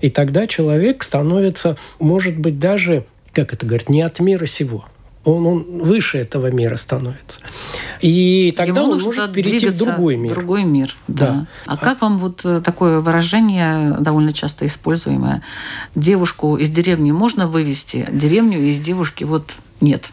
И 0.00 0.10
тогда 0.10 0.46
человек 0.46 1.02
становится, 1.02 1.76
может 1.98 2.38
быть, 2.38 2.60
даже, 2.60 3.04
как 3.32 3.52
это 3.52 3.66
говорят, 3.66 3.88
не 3.88 4.02
от 4.02 4.20
мира 4.20 4.46
сего. 4.46 4.84
Он, 5.24 5.46
он 5.46 5.82
выше 5.82 6.18
этого 6.18 6.50
мира 6.50 6.76
становится. 6.76 7.38
И 8.00 8.52
тогда 8.56 8.80
Ему 8.80 8.92
он 8.92 9.02
может 9.02 9.32
перейти 9.32 9.68
в 9.68 9.78
другой 9.78 10.16
мир. 10.16 10.34
Другой 10.34 10.64
мир, 10.64 10.96
да. 11.06 11.26
Да. 11.26 11.46
А 11.66 11.76
как 11.76 12.02
вам 12.02 12.18
вот 12.18 12.40
э, 12.44 12.60
такое 12.60 13.00
выражение, 13.00 13.96
довольно 14.00 14.32
часто 14.32 14.66
используемое, 14.66 15.42
девушку 15.94 16.56
из 16.56 16.70
деревни 16.70 17.12
можно 17.12 17.46
вывести, 17.46 18.08
деревню 18.10 18.58
из 18.68 18.80
девушки 18.80 19.22
вот 19.22 19.52
нет? 19.80 20.10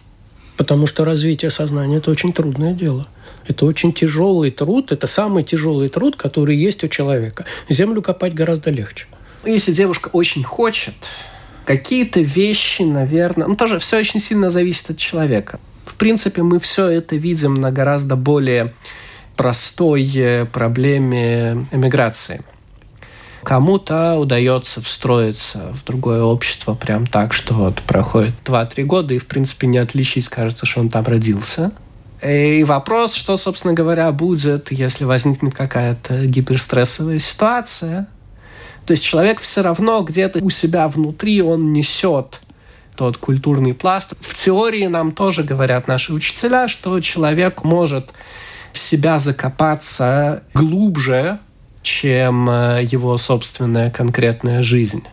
Потому 0.57 0.87
что 0.87 1.05
развитие 1.05 1.51
сознания– 1.51 1.97
это 1.99 2.11
очень 2.11 2.33
трудное 2.33 2.73
дело. 2.73 3.07
Это 3.47 3.65
очень 3.65 3.93
тяжелый 3.93 4.51
труд, 4.51 4.91
это 4.91 5.07
самый 5.07 5.41
тяжелый 5.41 5.89
труд, 5.89 6.17
который 6.17 6.55
есть 6.55 6.83
у 6.83 6.87
человека. 6.87 7.45
Землю 7.69 8.01
копать 8.01 8.33
гораздо 8.33 8.69
легче. 8.69 9.07
Если 9.45 9.71
девушка 9.71 10.09
очень 10.11 10.43
хочет, 10.43 10.93
какие-то 11.69 12.19
вещи, 12.19 12.81
наверное, 12.81 13.45
ну 13.45 13.55
тоже 13.55 13.77
все 13.77 13.99
очень 13.99 14.19
сильно 14.19 14.49
зависит 14.49 14.89
от 14.89 14.97
человека. 14.97 15.59
В 15.85 15.93
принципе, 15.97 16.41
мы 16.41 16.59
все 16.59 16.87
это 16.87 17.15
видим 17.15 17.61
на 17.61 17.71
гораздо 17.71 18.15
более 18.15 18.73
простой 19.35 20.11
э, 20.15 20.45
проблеме 20.45 21.67
эмиграции. 21.71 22.41
Кому-то 23.43 24.15
удается 24.15 24.81
встроиться 24.81 25.71
в 25.75 25.85
другое 25.85 26.23
общество 26.23 26.73
прям 26.73 27.05
так, 27.05 27.33
что 27.33 27.53
вот 27.53 27.83
проходит 27.83 28.33
2-3 28.45 28.83
года, 28.85 29.13
и, 29.13 29.19
в 29.19 29.27
принципе, 29.27 29.67
не 29.67 29.77
отличить, 29.77 30.27
кажется, 30.27 30.65
что 30.65 30.79
он 30.79 30.89
там 30.89 31.05
родился. 31.05 31.71
И 32.25 32.63
вопрос, 32.63 33.13
что, 33.13 33.37
собственно 33.37 33.75
говоря, 33.75 34.11
будет, 34.11 34.71
если 34.71 35.03
возникнет 35.03 35.53
какая-то 35.53 36.25
гиперстрессовая 36.25 37.19
ситуация. 37.19 38.07
То 38.89 38.93
есть 38.93 39.03
человек 39.03 39.39
все 39.39 39.61
равно 39.61 40.01
где-то 40.01 40.43
у 40.43 40.49
себя 40.49 40.87
внутри, 40.87 41.43
он 41.43 41.73
несет 41.73 42.41
тот 42.95 43.17
культурный 43.17 43.75
пласт. 43.75 44.15
В 44.19 44.33
теории 44.33 44.87
нам 44.87 45.11
тоже 45.11 45.43
говорят 45.43 45.87
наши 45.87 46.11
учителя, 46.11 46.67
что 46.67 46.99
человек 46.99 47.63
может 47.63 48.11
в 48.73 48.79
себя 48.79 49.19
закопаться 49.19 50.41
глубже, 50.55 51.37
чем 51.83 52.49
э, 52.49 52.79
его 52.83 53.15
собственная 53.17 53.91
конкретная 53.91 54.63
жизнь. 54.63 55.03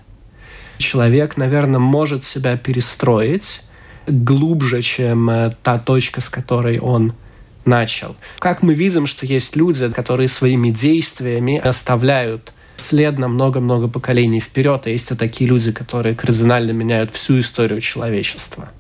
Человек, 0.79 1.37
наверное, 1.37 1.79
может 1.79 2.25
себя 2.25 2.57
перестроить 2.57 3.61
глубже, 4.07 4.81
чем 4.81 5.29
э, 5.29 5.53
та 5.63 5.79
точка, 5.79 6.23
с 6.23 6.31
которой 6.31 6.79
он 6.79 7.13
начал. 7.67 8.17
Как 8.39 8.63
мы 8.63 8.73
видим, 8.73 9.07
что 9.07 9.27
есть 9.27 9.55
люди, 9.55 9.91
которые 9.91 10.29
своими 10.29 10.71
действиями 10.71 11.59
оставляют 11.59 12.55
след 12.77 13.19
на 13.19 13.29
много-много 13.29 13.89
поколений 13.89 14.41
вперед, 14.41 14.83
а 14.87 14.91
есть 14.91 15.11
и 15.11 15.15
такие 15.15 15.49
люди, 15.49 15.73
которые 15.73 16.15
кардинально 16.15 16.71
меняют 16.71 17.11
всю 17.11 17.41
историю 17.41 17.81
человечества. 17.81 18.71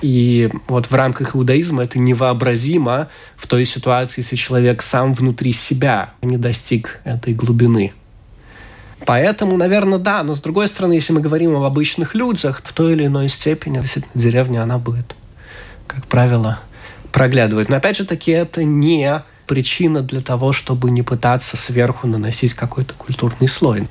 И 0.00 0.48
вот 0.68 0.86
в 0.86 0.94
рамках 0.94 1.34
иудаизма 1.34 1.84
это 1.84 1.98
невообразимо 1.98 3.08
в 3.36 3.46
той 3.46 3.64
ситуации, 3.64 4.20
если 4.20 4.36
человек 4.36 4.82
сам 4.82 5.12
внутри 5.12 5.52
себя 5.52 6.14
не 6.22 6.36
достиг 6.36 7.00
этой 7.04 7.34
глубины. 7.34 7.92
Поэтому, 9.04 9.56
наверное, 9.56 9.98
да. 9.98 10.22
Но 10.22 10.34
с 10.34 10.40
другой 10.40 10.68
стороны, 10.68 10.92
если 10.94 11.12
мы 11.12 11.20
говорим 11.20 11.56
об 11.56 11.62
обычных 11.62 12.14
людях, 12.14 12.62
в 12.64 12.72
той 12.72 12.92
или 12.92 13.06
иной 13.06 13.28
степени 13.28 13.80
действительно 13.80 14.12
деревня, 14.14 14.62
она 14.62 14.78
будет, 14.78 15.14
как 15.86 16.06
правило, 16.06 16.60
проглядывать. 17.12 17.68
Но 17.68 17.76
опять 17.76 17.96
же 17.96 18.04
таки, 18.04 18.30
это 18.30 18.64
не 18.64 19.22
причина 19.48 20.02
для 20.02 20.20
того, 20.20 20.52
чтобы 20.52 20.92
не 20.92 21.02
пытаться 21.02 21.56
сверху 21.56 22.06
наносить 22.06 22.54
какой-то 22.54 22.94
культурный 22.94 23.48
слой. 23.48 23.88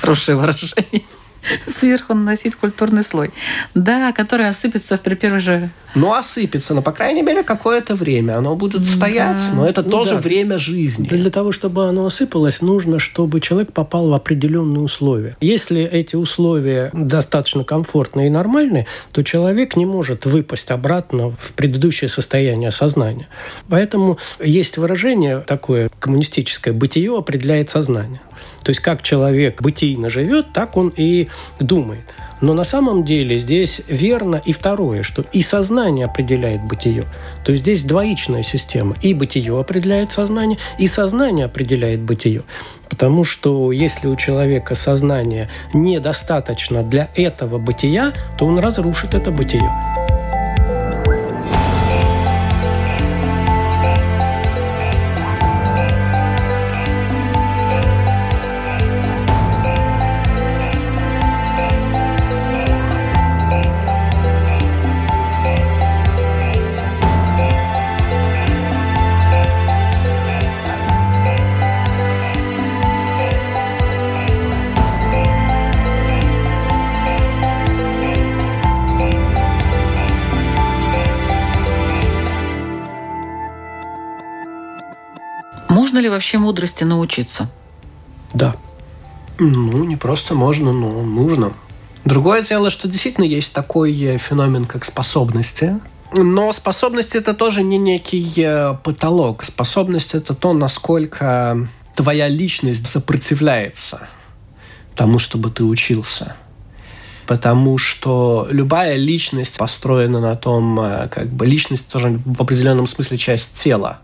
Хорошее 0.00 0.38
выражение. 0.38 1.02
Сверху 1.66 2.14
наносить 2.14 2.56
культурный 2.56 3.02
слой. 3.02 3.30
Да, 3.74 4.12
который 4.12 4.48
осыпется 4.48 4.96
при 4.96 5.14
первой 5.14 5.40
же... 5.40 5.70
Ну, 5.94 6.12
осыпется, 6.12 6.74
но, 6.74 6.82
по 6.82 6.90
крайней 6.90 7.22
мере, 7.22 7.44
какое-то 7.44 7.94
время 7.94 8.36
оно 8.38 8.56
будет 8.56 8.84
стоять. 8.84 9.40
Да. 9.50 9.54
Но 9.54 9.68
это 9.68 9.82
Ну 9.82 9.90
тоже 9.90 10.14
да. 10.14 10.20
время 10.20 10.58
жизни. 10.58 11.06
Для 11.06 11.30
того, 11.30 11.52
чтобы 11.52 11.88
оно 11.88 12.06
осыпалось, 12.06 12.60
нужно, 12.60 12.98
чтобы 12.98 13.40
человек 13.40 13.72
попал 13.72 14.08
в 14.08 14.14
определенные 14.14 14.82
условия. 14.82 15.36
Если 15.40 15.84
эти 15.84 16.16
условия 16.16 16.90
достаточно 16.92 17.62
комфортные 17.62 18.26
и 18.26 18.30
нормальные, 18.30 18.86
то 19.12 19.22
человек 19.22 19.76
не 19.76 19.86
может 19.86 20.26
выпасть 20.26 20.70
обратно 20.72 21.30
в 21.30 21.52
предыдущее 21.54 22.08
состояние 22.08 22.72
сознания. 22.72 23.28
Поэтому 23.68 24.18
есть 24.42 24.78
выражение 24.78 25.40
такое 25.40 25.90
коммунистическое 26.00 26.74
«бытие 26.74 27.16
определяет 27.16 27.70
сознание». 27.70 28.20
То 28.62 28.70
есть 28.70 28.80
как 28.80 29.02
человек 29.02 29.62
бытийно 29.62 30.10
живет, 30.10 30.52
так 30.52 30.76
он 30.76 30.92
и 30.96 31.28
думает. 31.58 32.14
Но 32.40 32.52
на 32.52 32.64
самом 32.64 33.04
деле 33.04 33.38
здесь 33.38 33.80
верно 33.88 34.40
и 34.44 34.52
второе, 34.52 35.02
что 35.02 35.24
и 35.32 35.40
сознание 35.40 36.06
определяет 36.06 36.62
бытие. 36.62 37.04
То 37.44 37.52
есть 37.52 37.62
здесь 37.62 37.84
двоичная 37.84 38.42
система. 38.42 38.96
И 39.00 39.14
бытие 39.14 39.58
определяет 39.58 40.12
сознание, 40.12 40.58
и 40.78 40.86
сознание 40.86 41.46
определяет 41.46 42.00
бытие. 42.00 42.42
Потому 42.90 43.24
что 43.24 43.72
если 43.72 44.08
у 44.08 44.16
человека 44.16 44.74
сознание 44.74 45.48
недостаточно 45.72 46.82
для 46.82 47.08
этого 47.14 47.58
бытия, 47.58 48.12
то 48.38 48.46
он 48.46 48.58
разрушит 48.58 49.14
это 49.14 49.30
бытие. 49.30 49.70
Вообще 86.14 86.38
мудрости 86.38 86.84
научиться? 86.84 87.50
Да. 88.32 88.56
Ну, 89.38 89.84
не 89.84 89.96
просто 89.96 90.34
можно, 90.34 90.72
но 90.72 91.02
нужно. 91.02 91.52
Другое 92.04 92.42
дело, 92.42 92.70
что 92.70 92.86
действительно 92.88 93.24
есть 93.24 93.52
такой 93.52 93.98
э, 93.98 94.18
феномен, 94.18 94.66
как 94.66 94.84
способности. 94.84 95.80
Но 96.12 96.52
способность 96.52 97.14
это 97.14 97.34
тоже 97.34 97.62
не 97.62 97.78
некий 97.78 98.32
э, 98.36 98.74
потолок. 98.82 99.42
Способность 99.42 100.14
это 100.14 100.34
то, 100.34 100.52
насколько 100.52 101.68
твоя 101.94 102.28
личность 102.28 102.86
сопротивляется 102.86 104.08
тому, 104.94 105.18
чтобы 105.18 105.50
ты 105.50 105.64
учился. 105.64 106.36
Потому 107.26 107.78
что 107.78 108.46
любая 108.50 108.96
личность 108.96 109.56
построена 109.56 110.20
на 110.20 110.36
том, 110.36 110.78
э, 110.78 111.08
как 111.08 111.28
бы 111.30 111.46
личность 111.46 111.88
тоже 111.88 112.20
в 112.24 112.42
определенном 112.42 112.86
смысле 112.86 113.16
часть 113.16 113.54
тела 113.54 114.00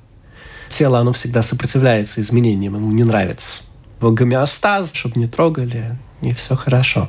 тело, 0.70 0.98
оно 0.98 1.12
всегда 1.12 1.42
сопротивляется 1.42 2.20
изменениям, 2.20 2.74
ему 2.74 2.90
не 2.92 3.04
нравится. 3.04 3.64
В 4.00 4.12
гомеостаз, 4.12 4.92
чтобы 4.94 5.20
не 5.20 5.26
трогали, 5.26 5.98
и 6.22 6.32
все 6.32 6.56
хорошо. 6.56 7.08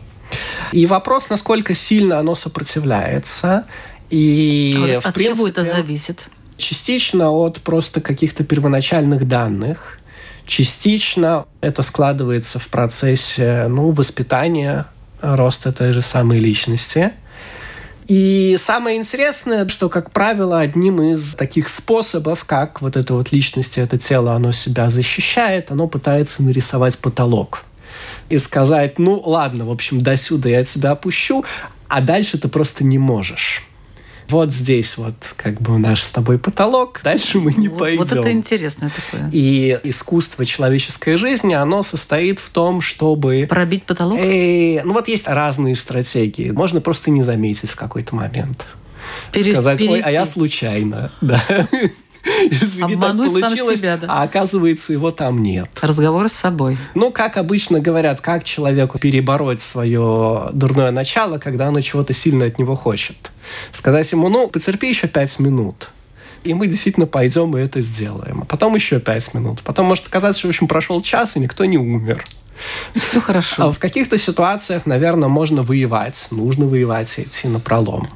И 0.72 0.86
вопрос, 0.86 1.30
насколько 1.30 1.74
сильно 1.76 2.20
оно 2.20 2.36
сопротивляется. 2.36 3.66
И, 4.10 4.76
а 4.78 4.98
от 4.98 5.06
в 5.06 5.14
принципе, 5.14 5.36
чего 5.36 5.48
это 5.48 5.64
зависит? 5.64 6.28
Частично 6.58 7.32
от 7.32 7.62
просто 7.62 8.02
каких-то 8.02 8.44
первоначальных 8.44 9.28
данных. 9.28 10.00
Частично 10.46 11.46
это 11.62 11.82
складывается 11.82 12.60
в 12.60 12.68
процессе 12.68 13.68
ну, 13.70 13.92
воспитания, 13.92 14.86
роста 15.22 15.72
той 15.72 15.94
же 15.94 16.02
самой 16.02 16.40
личности. 16.40 17.12
И 18.08 18.58
самое 18.60 18.98
интересное, 18.98 19.68
что, 19.68 19.90
как 19.90 20.12
правило, 20.12 20.60
одним 20.60 21.02
из 21.02 21.36
таких 21.36 21.70
способов, 21.70 22.46
как 22.46 22.82
вот 22.82 22.98
эта 22.98 23.14
вот 23.14 23.32
личность, 23.32 23.78
это 23.78 23.98
тело, 23.98 24.34
оно 24.34 24.52
себя 24.52 24.90
защищает, 24.90 25.72
оно 25.72 25.88
пытается 25.88 26.44
нарисовать 26.44 26.98
потолок 26.98 27.64
и 28.30 28.38
сказать, 28.38 29.00
ну 29.00 29.22
ладно, 29.26 29.66
в 29.66 29.72
общем, 29.72 30.02
до 30.02 30.18
сюда 30.18 30.50
я 30.50 30.64
тебя 30.64 30.92
опущу, 30.92 31.44
а 31.88 32.02
дальше 32.02 32.38
ты 32.38 32.48
просто 32.48 32.84
не 32.84 32.98
можешь 32.98 33.64
вот 34.32 34.52
здесь 34.52 34.98
вот 34.98 35.14
как 35.36 35.62
бы 35.62 35.78
наш 35.78 36.02
с 36.04 36.10
тобой 36.10 36.40
потолок, 36.40 37.02
дальше 37.04 37.40
мы 37.40 37.54
не 37.54 37.68
вот, 37.68 37.80
пойдем. 37.80 38.00
Вот 38.00 38.12
это 38.12 38.32
интересно 38.32 38.90
такое. 38.90 39.30
И 39.32 39.78
искусство 39.84 40.46
человеческой 40.46 41.18
жизни, 41.18 41.54
оно 41.54 41.84
состоит 41.84 42.40
в 42.40 42.50
том, 42.50 42.82
чтобы... 42.82 43.46
Пробить 43.50 43.84
потолок? 43.84 44.18
Э, 44.20 44.82
ну 44.84 44.94
вот 44.94 45.08
есть 45.10 45.28
разные 45.28 45.76
стратегии. 45.76 46.52
Можно 46.52 46.80
просто 46.80 47.12
не 47.12 47.22
заметить 47.22 47.70
в 47.70 47.76
какой-то 47.76 48.16
момент. 48.16 48.66
Пере... 49.34 49.54
Сказать, 49.54 49.80
перейти. 49.80 49.96
ой, 49.96 50.02
а 50.02 50.12
я 50.12 50.26
случайно. 50.26 51.12
Да. 51.22 51.44
Извини, 52.52 52.96
так 52.96 53.04
Обмануть 53.04 53.32
сам 53.32 53.42
получилось, 53.42 53.80
себя, 53.80 53.98
да. 53.98 54.08
а 54.10 54.24
оказывается, 54.24 54.94
его 54.94 55.12
там 55.12 55.42
нет. 55.42 55.70
Разговор 55.82 56.30
с 56.30 56.34
собой. 56.34 56.78
Ну, 56.94 57.12
как 57.12 57.38
обычно 57.38 57.80
говорят, 57.80 58.22
как 58.22 58.44
человеку 58.44 59.00
перебороть 59.00 59.62
свое 59.62 60.50
дурное 60.54 60.92
начало, 60.92 61.40
когда 61.40 61.68
оно 61.68 61.82
чего-то 61.82 62.14
сильно 62.14 62.46
от 62.46 62.60
него 62.60 62.76
хочет. 62.76 63.18
Сказать 63.72 64.12
ему, 64.12 64.30
ну, 64.30 64.48
потерпи 64.48 64.90
еще 64.90 65.08
пять 65.08 65.40
минут. 65.40 65.90
И 66.44 66.54
мы 66.54 66.68
действительно 66.68 67.06
пойдем 67.06 67.56
и 67.58 67.62
это 67.62 67.82
сделаем. 67.82 68.42
А 68.42 68.46
потом 68.46 68.76
еще 68.76 69.00
пять 69.00 69.34
минут. 69.34 69.62
Потом 69.64 69.86
может 69.88 70.08
оказаться, 70.08 70.40
что, 70.40 70.48
в 70.48 70.52
общем, 70.52 70.68
прошел 70.68 71.02
час, 71.02 71.36
и 71.36 71.40
никто 71.40 71.66
не 71.66 71.78
умер. 71.78 72.24
Все 72.96 73.22
хорошо. 73.22 73.64
А 73.64 73.72
в 73.72 73.80
каких-то 73.80 74.18
ситуациях, 74.18 74.86
наверное, 74.86 75.30
можно 75.30 75.64
воевать. 75.64 76.28
Нужно 76.32 76.66
воевать 76.66 77.18
и 77.20 77.24
идти 77.24 77.48
на 77.48 77.60
пролом. 77.60 78.08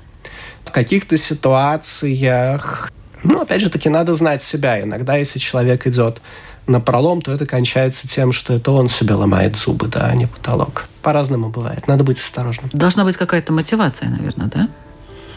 В 0.63 0.71
каких-то 0.71 1.17
ситуациях 1.17 2.91
ну, 3.25 3.41
опять 3.41 3.61
же 3.61 3.69
таки, 3.69 3.89
надо 3.89 4.13
знать 4.13 4.41
себя. 4.43 4.81
Иногда, 4.81 5.15
если 5.15 5.39
человек 5.39 5.87
идет 5.87 6.21
на 6.67 6.79
пролом, 6.79 7.21
то 7.21 7.31
это 7.31 7.45
кончается 7.45 8.07
тем, 8.07 8.31
что 8.31 8.53
это 8.53 8.71
он 8.71 8.87
себе 8.87 9.13
ломает 9.13 9.55
зубы, 9.55 9.87
да, 9.87 10.07
а 10.07 10.15
не 10.15 10.27
потолок. 10.27 10.85
По-разному 11.01 11.49
бывает. 11.49 11.87
Надо 11.87 12.03
быть 12.03 12.19
осторожным. 12.19 12.69
Должна 12.73 13.03
быть 13.03 13.17
какая-то 13.17 13.53
мотивация, 13.53 14.09
наверное, 14.09 14.47
да? 14.47 14.69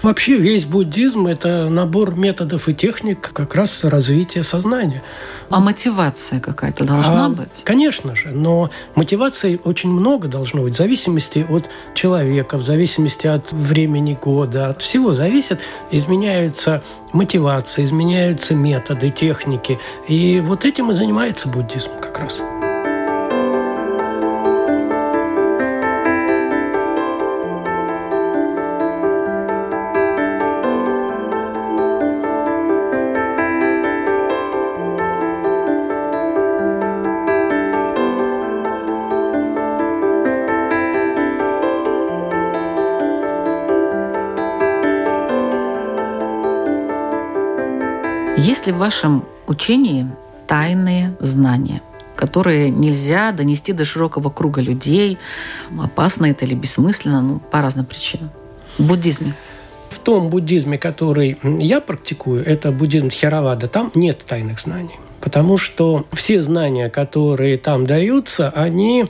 Вообще 0.02 0.36
весь 0.36 0.64
буддизм– 0.64 1.26
это 1.28 1.68
набор 1.68 2.14
методов 2.14 2.68
и 2.68 2.74
техник 2.74 3.30
как 3.32 3.54
раз 3.54 3.82
развития 3.82 4.44
сознания. 4.44 5.02
А 5.50 5.60
мотивация 5.60 6.40
какая-то 6.40 6.84
должна 6.84 7.26
А, 7.26 7.28
быть? 7.28 7.64
Конечно 7.64 8.14
же, 8.14 8.28
но 8.30 8.70
мотиваций 8.94 9.60
очень 9.64 9.90
много 9.90 10.28
должно 10.28 10.62
быть, 10.62 10.74
в 10.74 10.76
зависимости 10.76 11.44
от 11.48 11.68
человека, 11.94 12.58
в 12.58 12.64
зависимости 12.64 13.26
от 13.26 13.50
времени 13.52 14.16
года, 14.20 14.68
от 14.68 14.82
всего 14.82 15.14
зависит. 15.14 15.58
Изменяются 15.90 16.82
мотивации, 17.12 17.84
изменяются 17.84 18.54
методы, 18.54 19.10
техники. 19.10 19.78
И 20.06 20.40
вот 20.40 20.64
этим 20.64 20.90
и 20.90 20.94
занимается 20.94 21.48
буддизм 21.48 21.90
как 22.00 22.18
раз. 22.20 22.40
Ли 48.68 48.72
в 48.72 48.76
вашем 48.76 49.24
учении 49.46 50.06
тайные 50.46 51.16
знания, 51.20 51.82
которые 52.16 52.70
нельзя 52.70 53.32
донести 53.32 53.72
до 53.72 53.84
широкого 53.84 54.30
круга 54.30 54.60
людей? 54.60 55.18
Опасно 55.78 56.26
это 56.26 56.44
или 56.44 56.54
бессмысленно? 56.54 57.22
Ну, 57.22 57.38
по 57.38 57.62
разным 57.62 57.86
причинам. 57.86 58.30
В 58.76 58.86
буддизме. 58.86 59.34
В 59.88 59.98
том 59.98 60.28
буддизме, 60.28 60.76
который 60.78 61.38
я 61.42 61.80
практикую, 61.80 62.44
это 62.44 62.70
буддизм 62.70 63.08
Тхеравада, 63.08 63.68
там 63.68 63.90
нет 63.94 64.22
тайных 64.26 64.60
знаний. 64.60 64.96
Потому 65.20 65.56
что 65.58 66.04
все 66.12 66.40
знания, 66.42 66.90
которые 66.90 67.58
там 67.58 67.86
даются, 67.86 68.50
они 68.50 69.06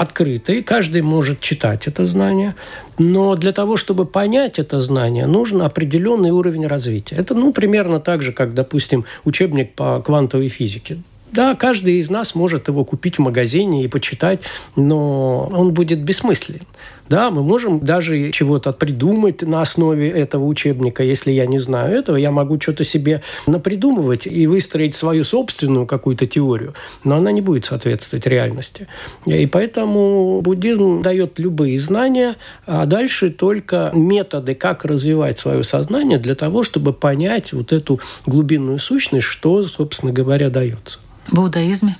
открыты, 0.00 0.62
каждый 0.62 1.02
может 1.02 1.40
читать 1.40 1.86
это 1.86 2.06
знание, 2.06 2.54
но 2.98 3.36
для 3.36 3.52
того, 3.52 3.76
чтобы 3.76 4.06
понять 4.06 4.58
это 4.58 4.80
знание, 4.80 5.26
нужен 5.26 5.60
определенный 5.60 6.30
уровень 6.30 6.66
развития. 6.66 7.16
Это, 7.16 7.34
ну, 7.34 7.52
примерно 7.52 8.00
так 8.00 8.22
же, 8.22 8.32
как, 8.32 8.54
допустим, 8.54 9.04
учебник 9.24 9.74
по 9.74 10.00
квантовой 10.00 10.48
физике. 10.48 11.02
Да, 11.32 11.54
каждый 11.54 11.98
из 11.98 12.10
нас 12.10 12.34
может 12.34 12.68
его 12.68 12.84
купить 12.84 13.18
в 13.18 13.20
магазине 13.20 13.84
и 13.84 13.88
почитать, 13.88 14.40
но 14.74 15.46
он 15.52 15.72
будет 15.72 16.02
бессмыслен. 16.02 16.60
Да, 17.08 17.30
мы 17.30 17.42
можем 17.42 17.80
даже 17.80 18.30
чего-то 18.30 18.72
придумать 18.72 19.42
на 19.42 19.62
основе 19.62 20.10
этого 20.10 20.44
учебника. 20.44 21.02
Если 21.02 21.32
я 21.32 21.44
не 21.46 21.58
знаю 21.58 21.92
этого, 21.92 22.16
я 22.16 22.30
могу 22.30 22.60
что-то 22.60 22.84
себе 22.84 23.20
напридумывать 23.48 24.28
и 24.28 24.46
выстроить 24.46 24.94
свою 24.94 25.24
собственную 25.24 25.86
какую-то 25.86 26.28
теорию, 26.28 26.74
но 27.02 27.16
она 27.16 27.32
не 27.32 27.40
будет 27.40 27.66
соответствовать 27.66 28.26
реальности. 28.26 28.86
И 29.26 29.46
поэтому 29.46 30.40
буддизм 30.40 31.02
дает 31.02 31.40
любые 31.40 31.80
знания, 31.80 32.36
а 32.64 32.86
дальше 32.86 33.30
только 33.30 33.90
методы, 33.92 34.54
как 34.54 34.84
развивать 34.84 35.36
свое 35.40 35.64
сознание 35.64 36.18
для 36.18 36.36
того, 36.36 36.62
чтобы 36.62 36.92
понять 36.92 37.52
вот 37.52 37.72
эту 37.72 37.98
глубинную 38.24 38.78
сущность, 38.78 39.26
что, 39.26 39.64
собственно 39.64 40.12
говоря, 40.12 40.48
дается. 40.48 41.00
В 41.28 41.38
иудаизме? 41.38 41.96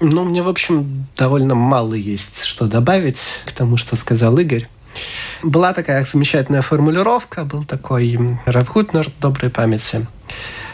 Ну, 0.00 0.24
мне, 0.24 0.42
в 0.42 0.48
общем, 0.48 1.06
довольно 1.16 1.54
мало 1.54 1.94
есть 1.94 2.44
что 2.44 2.66
добавить 2.66 3.22
к 3.44 3.52
тому, 3.52 3.76
что 3.76 3.96
сказал 3.96 4.38
Игорь. 4.38 4.68
Была 5.42 5.72
такая 5.72 6.04
замечательная 6.04 6.62
формулировка, 6.62 7.44
был 7.44 7.64
такой 7.64 8.18
Раф 8.46 8.68
Хутнер 8.68 9.08
доброй 9.20 9.50
памяти 9.50 10.06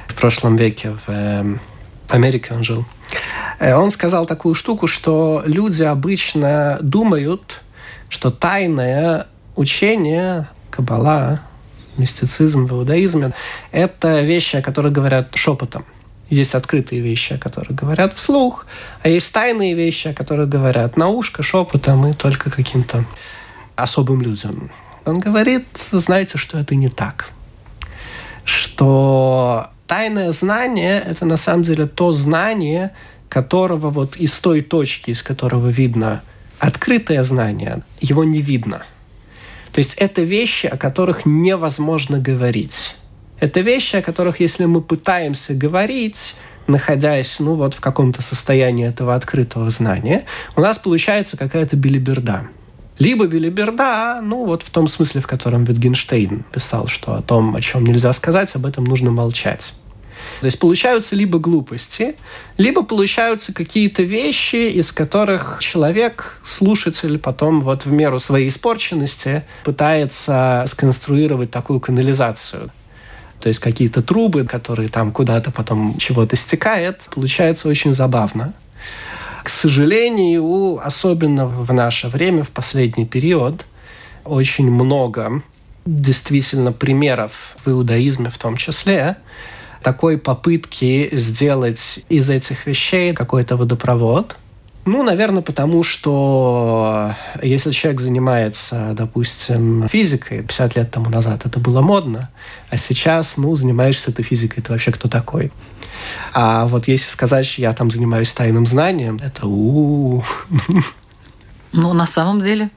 в 0.09 0.15
прошлом 0.15 0.57
веке 0.57 0.97
в 1.07 1.11
эм, 1.11 1.61
Америке 2.09 2.55
он 2.55 2.65
жил. 2.65 2.85
Э, 3.59 3.75
он 3.75 3.91
сказал 3.91 4.27
такую 4.27 4.55
штуку, 4.55 4.87
что 4.87 5.43
люди 5.45 5.83
обычно 5.83 6.79
думают, 6.81 7.61
что 8.09 8.31
тайное 8.31 9.27
учение, 9.57 10.49
кабала, 10.71 11.41
мистицизм 11.97 12.67
в 12.67 12.73
иудаизме– 12.73 13.33
это 13.73 14.21
вещи, 14.21 14.57
о 14.57 14.63
которых 14.63 14.93
говорят 14.93 15.35
шепотом. 15.35 15.85
Есть 16.31 16.55
открытые 16.55 17.01
вещи, 17.01 17.35
о 17.35 17.39
которых 17.39 17.75
говорят 17.75 18.15
вслух, 18.15 18.67
а 19.03 19.09
есть 19.09 19.33
тайные 19.33 19.75
вещи, 19.75 20.09
о 20.09 20.15
которых 20.15 20.49
говорят 20.49 20.97
на 20.97 21.09
ушко, 21.09 21.43
шепотом 21.43 22.07
и 22.07 22.15
только 22.15 22.51
каким-то 22.51 23.05
особым 23.77 24.23
людям. 24.23 24.71
Он 25.05 25.19
говорит, 25.19 25.67
знаете, 25.91 26.39
что 26.39 26.59
это 26.59 26.75
не 26.75 26.89
так. 26.89 27.29
Что 28.45 29.69
тайное 29.87 30.33
знание– 30.33 31.03
это 31.07 31.27
на 31.27 31.37
самом 31.37 31.63
деле 31.63 31.87
то 31.87 32.13
знание, 32.13 32.93
которого 33.29 33.91
вот 33.91 34.17
из 34.17 34.39
той 34.39 34.63
точки, 34.63 35.11
из 35.11 35.23
которого 35.23 35.69
видно 35.69 36.23
открытое 36.59 37.23
знание, 37.23 37.83
его 38.01 38.25
не 38.25 38.41
видно. 38.41 38.85
То 39.73 39.81
есть 39.81 39.95
это 39.95 40.23
вещи, 40.23 40.67
о 40.67 40.77
которых 40.77 41.27
невозможно 41.27 42.19
говорить. 42.19 42.97
Это 43.41 43.61
вещи, 43.61 43.97
о 43.97 44.03
которых, 44.03 44.41
если 44.41 44.65
мы 44.65 44.81
пытаемся 44.81 45.55
говорить, 45.55 46.37
находясь 46.67 47.41
ну, 47.41 47.55
вот 47.55 47.75
в 47.75 47.81
каком-то 47.81 48.23
состоянии 48.23 48.87
этого 48.87 49.15
открытого 49.15 49.71
знания, 49.71 50.25
у 50.57 50.61
нас 50.61 50.79
получается 50.79 51.37
какая-то 51.37 51.77
билиберда. 51.77 52.49
Либо 52.99 53.27
билиберда, 53.27 54.21
ну 54.23 54.45
вот 54.45 54.63
в 54.63 54.71
том 54.71 54.87
смысле, 54.87 55.21
в 55.21 55.27
котором 55.27 55.65
Витгенштейн 55.65 56.45
писал, 56.53 56.87
что 56.87 57.15
о 57.15 57.23
том, 57.23 57.57
о 57.57 57.61
чем 57.61 57.85
нельзя 57.85 58.13
сказать, 58.13 58.55
об 58.55 58.67
этом 58.67 58.85
нужно 58.85 59.11
молчать. 59.11 59.75
То 60.41 60.47
есть 60.47 60.59
получаются 60.59 61.17
либо 61.17 61.39
глупости, 61.39 62.15
либо 62.57 62.83
получаются 62.83 63.53
какие-то 63.53 64.03
вещи, 64.03 64.69
из 64.71 64.93
которых 64.93 65.59
человек, 65.61 66.41
слушатель, 66.45 67.19
потом 67.19 67.61
вот 67.61 67.85
в 67.85 67.93
меру 67.93 68.21
своей 68.21 68.49
испорченности 68.49 69.45
пытается 69.65 70.65
сконструировать 70.69 71.51
такую 71.51 71.81
канализацию. 71.81 72.71
То 73.45 73.49
есть 73.49 73.61
какие-то 73.61 74.01
трубы, 74.01 74.45
которые 74.45 74.89
там 74.89 75.13
куда-то 75.13 75.51
потом 75.51 75.99
чего-то 75.99 76.35
стекает, 76.35 77.03
получается 77.15 77.69
очень 77.69 77.93
забавно. 77.93 78.55
К 79.43 79.51
сожалению, 79.51 80.81
особенно 80.83 81.45
в 81.45 81.71
наше 81.75 82.09
время, 82.09 82.43
в 82.43 82.49
последний 82.49 83.05
период, 83.05 83.67
очень 84.25 84.71
много 84.71 85.43
действительно 85.85 86.73
примеров 86.73 87.59
в 87.63 87.71
иудаизме 87.71 88.31
в 88.31 88.39
том 88.39 88.57
числе, 88.57 89.19
такой 89.83 90.17
попытки 90.17 91.11
сделать 91.13 92.01
из 92.09 92.31
этих 92.31 92.67
вещей 92.67 93.13
какой-то 93.13 93.59
водопровод. 93.59 94.37
Ну, 94.87 95.03
наверное, 95.03 95.43
потому 95.43 95.83
что 95.83 97.15
если 97.43 97.73
человек 97.73 98.01
занимается, 98.01 98.93
допустим, 98.95 99.89
физикой, 99.89 100.43
50 100.43 100.77
лет 100.77 100.91
тому 100.91 101.09
назад 101.09 101.47
это 101.47 101.59
было 101.59 101.81
модно, 101.81 102.29
а 102.69 102.77
сейчас, 102.77 103.37
ну, 103.39 103.55
занимаешься 103.57 104.13
ты 104.13 104.23
физикой, 104.23 104.61
это 104.61 104.73
вообще 104.73 104.93
кто 104.93 105.09
такой? 105.09 105.53
А 106.35 106.67
вот 106.67 106.87
если 106.87 107.09
сказать, 107.09 107.47
что 107.47 107.63
я 107.63 107.73
там 107.73 107.91
занимаюсь 107.91 108.33
тайным 108.33 108.67
знанием, 108.67 109.21
это 109.23 109.47
у, 109.47 110.23
Ну, 111.75 111.93
на 111.93 112.07
самом 112.07 112.41
деле? 112.41 112.71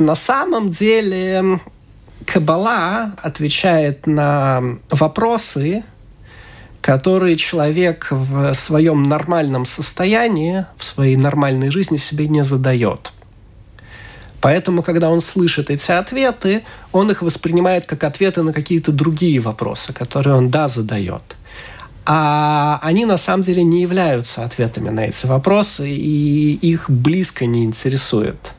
На 0.00 0.16
самом 0.16 0.70
деле 0.70 1.60
Кабала 2.26 3.12
отвечает 3.22 4.06
на 4.08 4.60
вопросы, 4.90 5.84
которые 6.80 7.36
человек 7.36 8.08
в 8.10 8.54
своем 8.54 9.02
нормальном 9.02 9.66
состоянии, 9.66 10.66
в 10.76 10.84
своей 10.84 11.16
нормальной 11.16 11.70
жизни 11.70 11.96
себе 11.96 12.28
не 12.28 12.44
задает. 12.44 13.12
Поэтому, 14.40 14.82
когда 14.82 15.10
он 15.10 15.20
слышит 15.20 15.68
эти 15.68 15.90
ответы, 15.90 16.62
он 16.92 17.10
их 17.10 17.22
воспринимает 17.22 17.86
как 17.86 18.04
ответы 18.04 18.42
на 18.42 18.52
какие-то 18.52 18.92
другие 18.92 19.40
вопросы, 19.40 19.92
которые 19.92 20.36
он, 20.36 20.48
да, 20.48 20.68
задает. 20.68 21.22
А 22.06 22.78
они 22.82 23.04
на 23.04 23.18
самом 23.18 23.42
деле 23.42 23.64
не 23.64 23.82
являются 23.82 24.44
ответами 24.44 24.90
на 24.90 25.00
эти 25.00 25.26
вопросы, 25.26 25.90
и 25.90 26.54
их 26.54 26.88
близко 26.88 27.46
не 27.46 27.64
интересует 27.64 28.52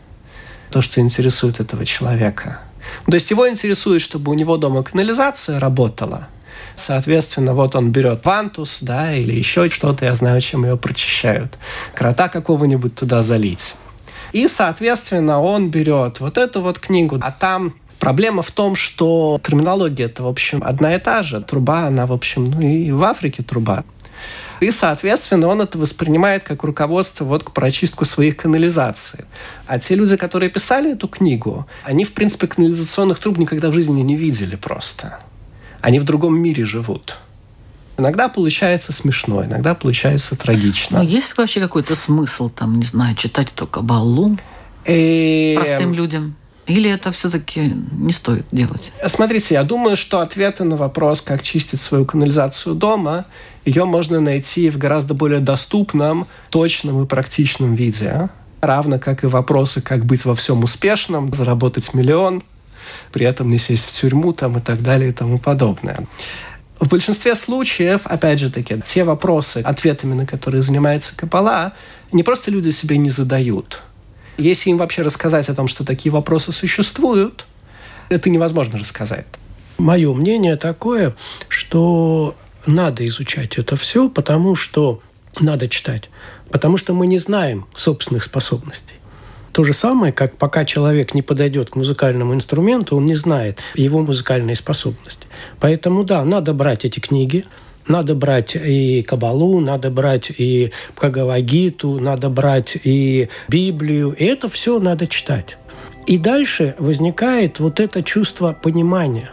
то, 0.69 0.81
что 0.81 0.99
интересует 0.99 1.59
этого 1.61 1.85
человека. 1.85 2.59
То 3.05 3.13
есть 3.13 3.31
его 3.31 3.49
интересует, 3.49 4.01
чтобы 4.01 4.31
у 4.31 4.35
него 4.35 4.57
дома 4.57 4.83
канализация 4.83 5.59
работала– 5.59 6.27
Соответственно, 6.75 7.53
вот 7.53 7.75
он 7.75 7.91
берет 7.91 8.25
вантус, 8.25 8.79
да, 8.81 9.13
или 9.13 9.33
еще 9.33 9.69
что-то, 9.69 10.05
я 10.05 10.15
знаю, 10.15 10.41
чем 10.41 10.63
ее 10.65 10.77
прочищают. 10.77 11.57
Крота 11.95 12.29
какого-нибудь 12.29 12.95
туда 12.95 13.21
залить. 13.21 13.75
И, 14.31 14.47
соответственно, 14.47 15.41
он 15.41 15.69
берет 15.69 16.19
вот 16.19 16.37
эту 16.37 16.61
вот 16.61 16.79
книгу, 16.79 17.19
а 17.21 17.31
там 17.31 17.73
Проблема 17.99 18.41
в 18.41 18.51
том, 18.51 18.75
что 18.75 19.39
терминология 19.45 20.05
это, 20.05 20.23
в 20.23 20.27
общем, 20.27 20.63
одна 20.63 20.95
и 20.95 20.99
та 20.99 21.21
же. 21.21 21.41
Труба, 21.41 21.87
она, 21.87 22.05
в 22.05 22.13
общем, 22.13 22.49
ну 22.49 22.61
и 22.61 22.91
в 22.91 23.03
Африке 23.03 23.43
труба. 23.43 23.83
И, 24.61 24.71
соответственно, 24.71 25.47
он 25.47 25.61
это 25.61 25.77
воспринимает 25.77 26.43
как 26.43 26.63
руководство 26.63 27.25
вот 27.25 27.43
к 27.43 27.51
прочистку 27.51 28.05
своих 28.05 28.37
канализаций. 28.37 29.25
А 29.67 29.79
те 29.79 29.95
люди, 29.95 30.17
которые 30.17 30.49
писали 30.49 30.93
эту 30.93 31.07
книгу, 31.07 31.67
они, 31.83 32.05
в 32.05 32.13
принципе, 32.13 32.47
канализационных 32.47 33.19
труб 33.19 33.37
никогда 33.37 33.69
в 33.69 33.73
жизни 33.73 34.01
не 34.01 34.15
видели 34.15 34.55
просто. 34.55 35.19
Они 35.81 35.99
в 35.99 36.03
другом 36.03 36.37
мире 36.37 36.65
живут. 36.65 37.17
Иногда 37.97 38.29
получается 38.29 38.93
смешно, 38.93 39.43
иногда 39.43 39.75
получается 39.75 40.37
трагично. 40.37 40.99
Но 40.99 41.03
есть 41.03 41.37
вообще 41.37 41.59
какой-то 41.59 41.95
смысл, 41.95 42.49
там, 42.49 42.79
не 42.79 42.85
знаю, 42.85 43.15
читать 43.15 43.49
эту 43.53 43.67
кабалу 43.67 44.37
И... 44.85 45.53
простым 45.57 45.93
людям? 45.93 46.35
Или 46.65 46.89
это 46.89 47.11
все-таки 47.11 47.73
не 47.91 48.13
стоит 48.13 48.45
делать? 48.51 48.93
Смотрите, 49.07 49.55
я 49.55 49.63
думаю, 49.63 49.97
что 49.97 50.21
ответы 50.21 50.63
на 50.63 50.77
вопрос, 50.77 51.19
как 51.19 51.41
чистить 51.41 51.81
свою 51.81 52.05
канализацию 52.05 52.75
дома, 52.75 53.25
ее 53.65 53.85
можно 53.85 54.21
найти 54.21 54.69
в 54.69 54.77
гораздо 54.77 55.13
более 55.13 55.39
доступном, 55.39 56.27
точном 56.51 57.03
и 57.03 57.07
практичном 57.07 57.75
виде. 57.75 58.29
Равно 58.61 58.99
как 58.99 59.23
и 59.23 59.27
вопросы, 59.27 59.81
как 59.81 60.05
быть 60.05 60.23
во 60.25 60.35
всем 60.35 60.63
успешным, 60.63 61.33
заработать 61.33 61.93
миллион– 61.93 62.43
при 63.11 63.25
этом 63.25 63.49
не 63.49 63.57
сесть 63.57 63.85
в 63.85 63.91
тюрьму 63.91 64.33
там, 64.33 64.57
и 64.57 64.61
так 64.61 64.81
далее 64.81 65.09
и 65.09 65.13
тому 65.13 65.39
подобное. 65.39 66.07
В 66.79 66.87
большинстве 66.87 67.35
случаев, 67.35 68.01
опять 68.05 68.39
же 68.39 68.49
таки, 68.49 68.81
те 68.85 69.03
вопросы, 69.03 69.57
ответами 69.57 70.13
на 70.13 70.25
которые 70.25 70.61
занимается 70.61 71.15
Кабала, 71.15 71.73
не 72.11 72.23
просто 72.23 72.51
люди 72.51 72.69
себе 72.69 72.97
не 72.97 73.09
задают. 73.09 73.81
Если 74.37 74.69
им 74.69 74.77
вообще 74.77 75.01
рассказать 75.01 75.49
о 75.49 75.55
том, 75.55 75.67
что 75.67 75.83
такие 75.83 76.11
вопросы 76.11 76.53
существуют, 76.53 77.45
это 78.07 78.29
невозможно 78.29 78.79
рассказать. 78.79 79.25
Мое 79.77 80.13
мнение 80.13 80.55
такое, 80.55 81.15
что 81.49 82.35
надо 82.65 83.05
изучать 83.07 83.57
это 83.57 83.75
все, 83.75 84.09
потому 84.09 84.55
что 84.55 85.01
надо 85.39 85.67
читать. 85.67 86.09
Потому 86.49 86.77
что 86.77 86.93
мы 86.93 87.07
не 87.07 87.17
знаем 87.17 87.67
собственных 87.75 88.23
способностей. 88.23 88.95
То 89.51 89.63
же 89.63 89.73
самое, 89.73 90.13
как 90.13 90.37
пока 90.37 90.63
человек 90.63 91.13
не 91.13 91.21
подойдет 91.21 91.71
к 91.71 91.75
музыкальному 91.75 92.33
инструменту, 92.33 92.95
он 92.95 93.05
не 93.05 93.15
знает 93.15 93.59
его 93.75 94.01
музыкальные 94.01 94.55
способности. 94.55 95.27
Поэтому 95.59 96.03
да, 96.03 96.23
надо 96.23 96.53
брать 96.53 96.85
эти 96.85 96.99
книги, 96.99 97.45
надо 97.87 98.13
брать 98.13 98.55
и 98.55 99.01
Кабалу, 99.01 99.59
надо 99.59 99.89
брать 99.89 100.31
и 100.37 100.71
Бхагавагиту, 100.95 101.99
надо 101.99 102.29
брать 102.29 102.77
и 102.83 103.29
Библию. 103.47 104.11
И 104.11 104.23
это 104.23 104.49
все 104.49 104.79
надо 104.79 105.07
читать. 105.07 105.57
И 106.05 106.17
дальше 106.17 106.75
возникает 106.77 107.59
вот 107.59 107.79
это 107.79 108.03
чувство 108.03 108.55
понимания. 108.59 109.31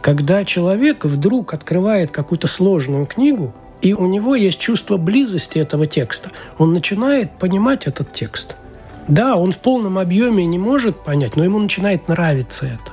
Когда 0.00 0.44
человек 0.44 1.04
вдруг 1.04 1.52
открывает 1.52 2.12
какую-то 2.12 2.46
сложную 2.46 3.06
книгу, 3.06 3.52
и 3.82 3.92
у 3.92 4.06
него 4.06 4.36
есть 4.36 4.60
чувство 4.60 4.96
близости 4.96 5.58
этого 5.58 5.86
текста, 5.86 6.30
он 6.58 6.72
начинает 6.72 7.32
понимать 7.32 7.88
этот 7.88 8.12
текст– 8.12 8.54
да, 9.08 9.36
он 9.36 9.52
в 9.52 9.58
полном 9.58 9.98
объеме 9.98 10.44
не 10.46 10.58
может 10.58 11.00
понять, 11.02 11.36
но 11.36 11.44
ему 11.44 11.58
начинает 11.58 12.08
нравиться 12.08 12.66
это. 12.66 12.92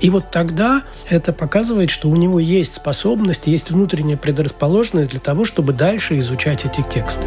И 0.00 0.10
вот 0.10 0.30
тогда 0.32 0.82
это 1.08 1.32
показывает, 1.32 1.90
что 1.90 2.08
у 2.08 2.16
него 2.16 2.40
есть 2.40 2.74
способность, 2.74 3.46
есть 3.46 3.70
внутренняя 3.70 4.16
предрасположенность 4.16 5.10
для 5.10 5.20
того, 5.20 5.44
чтобы 5.44 5.72
дальше 5.72 6.18
изучать 6.18 6.64
эти 6.64 6.82
тексты. 6.82 7.22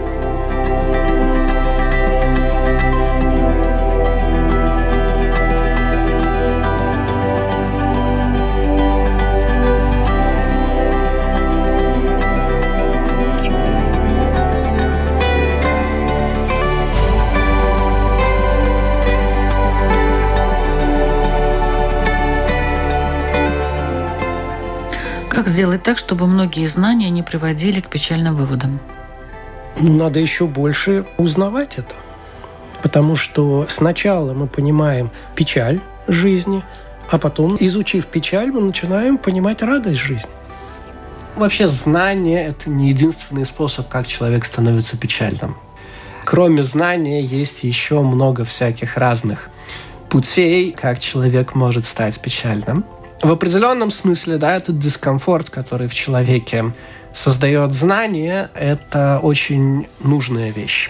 Как 25.45 25.51
сделать 25.51 25.83
так, 25.83 25.99
чтобы 25.99 26.25
многие 26.25 26.65
знания 26.65 27.11
не 27.11 27.21
приводили 27.21 27.79
к 27.79 27.87
печальным 27.87 28.35
выводам? 28.35 28.79
Ну, 29.79 29.93
надо 29.93 30.19
еще 30.19 30.47
больше 30.47 31.05
узнавать 31.19 31.77
это. 31.77 31.93
Потому 32.81 33.15
что 33.15 33.67
сначала 33.69 34.33
мы 34.33 34.47
понимаем 34.47 35.11
печаль 35.35 35.81
жизни, 36.07 36.63
а 37.11 37.19
потом, 37.19 37.57
изучив 37.59 38.07
печаль, 38.07 38.51
мы 38.51 38.59
начинаем 38.59 39.19
понимать 39.19 39.61
радость 39.61 39.99
жизни. 39.99 40.31
Вообще 41.35 41.67
знание– 41.67 42.43
это 42.47 42.71
не 42.71 42.89
единственный 42.89 43.45
способ, 43.45 43.87
как 43.87 44.07
человек 44.07 44.45
становится 44.45 44.97
печальным. 44.97 45.57
Кроме 46.25 46.63
знания 46.63 47.21
есть 47.21 47.63
еще 47.63 48.01
много 48.01 48.45
всяких 48.45 48.97
разных 48.97 49.51
путей, 50.09 50.71
как 50.71 50.97
человек 50.97 51.53
может 51.53 51.85
стать 51.85 52.19
печальным. 52.19 52.83
В 53.21 53.31
определенном 53.31 53.91
смысле, 53.91 54.37
да, 54.37 54.57
этот 54.57 54.77
дискомфорт, 54.77 55.49
который 55.49 55.87
в 55.87 55.93
человеке 55.93 56.73
создает 57.13 57.73
знание, 57.73 58.49
это 58.53 59.19
очень 59.21 59.87
нужная 59.99 60.51
вещь. 60.51 60.89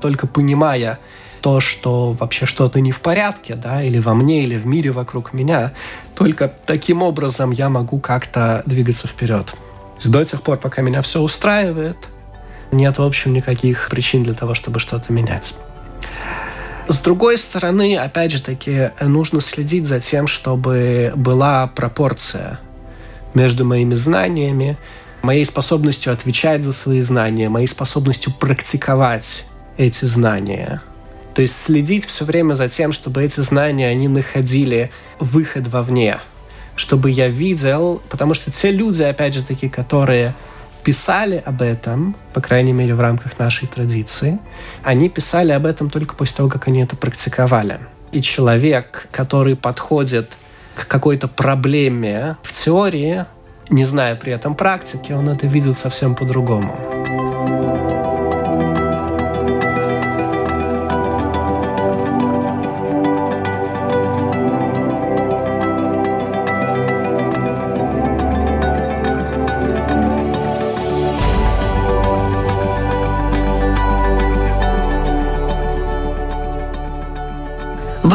Только 0.00 0.26
понимая 0.26 0.98
то, 1.40 1.60
что 1.60 2.12
вообще 2.12 2.46
что-то 2.46 2.80
не 2.80 2.92
в 2.92 3.00
порядке, 3.00 3.54
да, 3.54 3.82
или 3.82 3.98
во 3.98 4.14
мне, 4.14 4.44
или 4.44 4.56
в 4.56 4.66
мире 4.66 4.92
вокруг 4.92 5.32
меня, 5.32 5.72
только 6.14 6.52
таким 6.66 7.02
образом 7.02 7.50
я 7.50 7.68
могу 7.68 7.98
как-то 7.98 8.62
двигаться 8.66 9.08
вперед. 9.08 9.54
До 10.04 10.24
тех 10.24 10.42
пор, 10.42 10.58
пока 10.58 10.82
меня 10.82 11.02
все 11.02 11.20
устраивает, 11.20 11.96
нет, 12.70 12.98
в 12.98 13.02
общем, 13.02 13.32
никаких 13.32 13.88
причин 13.90 14.22
для 14.22 14.34
того, 14.34 14.54
чтобы 14.54 14.78
что-то 14.78 15.12
менять. 15.12 15.54
С 16.88 17.00
другой 17.00 17.38
стороны, 17.38 17.96
опять 17.96 18.32
же 18.32 18.42
таки, 18.42 18.90
нужно 19.00 19.40
следить 19.40 19.86
за 19.86 20.00
тем, 20.00 20.26
чтобы 20.26 21.12
была 21.14 21.66
пропорция 21.68 22.58
между 23.34 23.64
моими 23.64 23.94
знаниями, 23.94 24.76
моей 25.22 25.44
способностью 25.44 26.12
отвечать 26.12 26.64
за 26.64 26.72
свои 26.72 27.00
знания, 27.00 27.48
моей 27.48 27.68
способностью 27.68 28.32
практиковать 28.32 29.44
эти 29.76 30.04
знания. 30.04 30.82
То 31.34 31.40
есть 31.40 31.56
следить 31.56 32.04
все 32.04 32.24
время 32.24 32.54
за 32.54 32.68
тем, 32.68 32.92
чтобы 32.92 33.22
эти 33.22 33.40
знания, 33.40 33.88
они 33.88 34.08
находили 34.08 34.90
выход 35.18 35.68
вовне– 35.68 36.18
чтобы 36.76 37.10
я 37.10 37.28
видел, 37.28 38.02
потому 38.08 38.34
что 38.34 38.50
те 38.50 38.70
люди, 38.70 39.02
опять 39.02 39.34
же 39.34 39.42
таки, 39.42 39.68
которые 39.68 40.34
писали 40.84 41.42
об 41.44 41.62
этом, 41.62 42.16
по 42.32 42.40
крайней 42.40 42.72
мере, 42.72 42.94
в 42.94 43.00
рамках 43.00 43.38
нашей 43.38 43.68
традиции, 43.68 44.38
они 44.82 45.08
писали 45.08 45.52
об 45.52 45.66
этом 45.66 45.90
только 45.90 46.14
после 46.14 46.36
того, 46.36 46.48
как 46.48 46.68
они 46.68 46.82
это 46.82 46.96
практиковали. 46.96 47.78
И 48.10 48.20
человек, 48.20 49.08
который 49.10 49.56
подходит 49.56 50.30
к 50.74 50.86
какой-то 50.86 51.28
проблеме 51.28 52.36
в 52.42 52.52
теории, 52.52 53.24
не 53.70 53.84
зная 53.84 54.16
при 54.16 54.32
этом 54.32 54.54
практики, 54.54 55.12
он 55.12 55.28
это 55.28 55.46
видит 55.46 55.78
совсем 55.78 56.14
по-другому. 56.14 57.31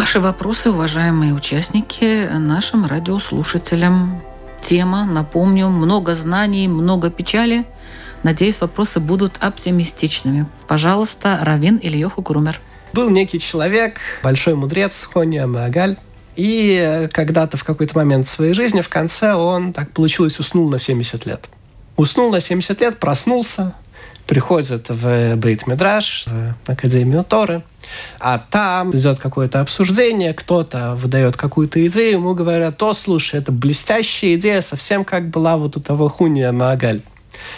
Ваши 0.07 0.21
вопросы, 0.21 0.71
уважаемые 0.71 1.33
участники, 1.33 2.29
нашим 2.29 2.85
радиослушателям. 2.85 4.21
Тема, 4.63 5.05
напомню, 5.05 5.67
много 5.67 6.15
знаний, 6.15 6.69
много 6.69 7.09
печали. 7.09 7.65
Надеюсь, 8.23 8.61
вопросы 8.61 9.01
будут 9.01 9.33
оптимистичными. 9.41 10.45
Пожалуйста, 10.69 11.39
Равин 11.41 11.77
Ильёху 11.83 12.21
Крумер. 12.21 12.61
Был 12.93 13.09
некий 13.09 13.37
человек, 13.37 13.99
большой 14.23 14.55
мудрец 14.55 15.09
Хония 15.11 15.45
Магаль, 15.45 15.97
и 16.37 17.09
когда-то 17.11 17.57
в 17.57 17.65
какой-то 17.65 17.97
момент 17.97 18.29
своей 18.29 18.53
жизни, 18.53 18.79
в 18.79 18.87
конце, 18.87 19.33
он, 19.33 19.73
так 19.73 19.91
получилось, 19.91 20.39
уснул 20.39 20.69
на 20.69 20.79
70 20.79 21.25
лет. 21.25 21.49
Уснул 21.97 22.31
на 22.31 22.39
70 22.39 22.79
лет, 22.79 22.97
проснулся, 22.97 23.73
приходит 24.25 24.87
в 24.87 25.35
Бейт 25.35 25.67
Мидраш, 25.67 26.27
в 26.27 26.69
Академию 26.69 27.25
Торы, 27.25 27.61
а 28.19 28.39
там 28.39 28.95
идет 28.95 29.19
какое-то 29.19 29.61
обсуждение, 29.61 30.33
кто-то 30.33 30.95
выдает 30.95 31.37
какую-то 31.37 31.85
идею, 31.87 32.13
ему 32.13 32.33
говорят, 32.33 32.77
то, 32.77 32.93
слушай, 32.93 33.39
это 33.39 33.51
блестящая 33.51 34.35
идея, 34.35 34.61
совсем 34.61 35.05
как 35.05 35.29
была 35.29 35.57
вот 35.57 35.77
у 35.77 35.79
того 35.79 36.09
Хуния 36.09 36.51
Маагаль. 36.51 37.01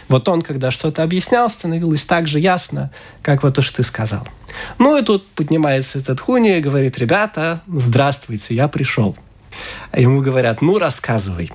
Вот 0.07 0.27
он, 0.27 0.41
когда 0.41 0.71
что-то 0.71 1.03
объяснял, 1.03 1.49
становилось 1.49 2.03
так 2.03 2.27
же 2.27 2.39
ясно, 2.39 2.91
как 3.21 3.43
вот 3.43 3.55
то, 3.55 3.61
что 3.61 3.77
ты 3.77 3.83
сказал. 3.83 4.27
Ну 4.77 4.97
и 4.97 5.03
тут 5.03 5.27
поднимается 5.27 5.99
этот 5.99 6.19
Хуни 6.19 6.57
и 6.57 6.61
говорит, 6.61 6.97
ребята, 6.97 7.61
здравствуйте, 7.67 8.55
я 8.55 8.67
пришел. 8.67 9.15
А 9.91 9.99
ему 9.99 10.21
говорят, 10.21 10.61
ну 10.61 10.77
рассказывай. 10.77 11.51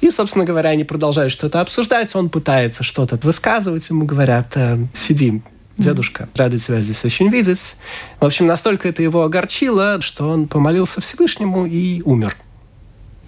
И, 0.00 0.10
собственно 0.10 0.44
говоря, 0.44 0.70
они 0.70 0.84
продолжают 0.84 1.32
что-то 1.32 1.60
обсуждать, 1.60 2.14
он 2.16 2.28
пытается 2.28 2.82
что-то 2.82 3.18
высказывать, 3.22 3.88
ему 3.88 4.04
говорят, 4.04 4.52
э, 4.56 4.78
сиди, 4.94 5.42
дедушка, 5.76 6.28
рады 6.34 6.58
тебя 6.58 6.80
здесь 6.80 7.04
очень 7.04 7.28
видеть. 7.28 7.76
В 8.20 8.24
общем, 8.24 8.46
настолько 8.46 8.88
это 8.88 9.02
его 9.02 9.22
огорчило, 9.22 10.00
что 10.00 10.28
он 10.28 10.48
помолился 10.48 11.00
Всевышнему 11.00 11.66
и 11.66 12.02
умер. 12.02 12.36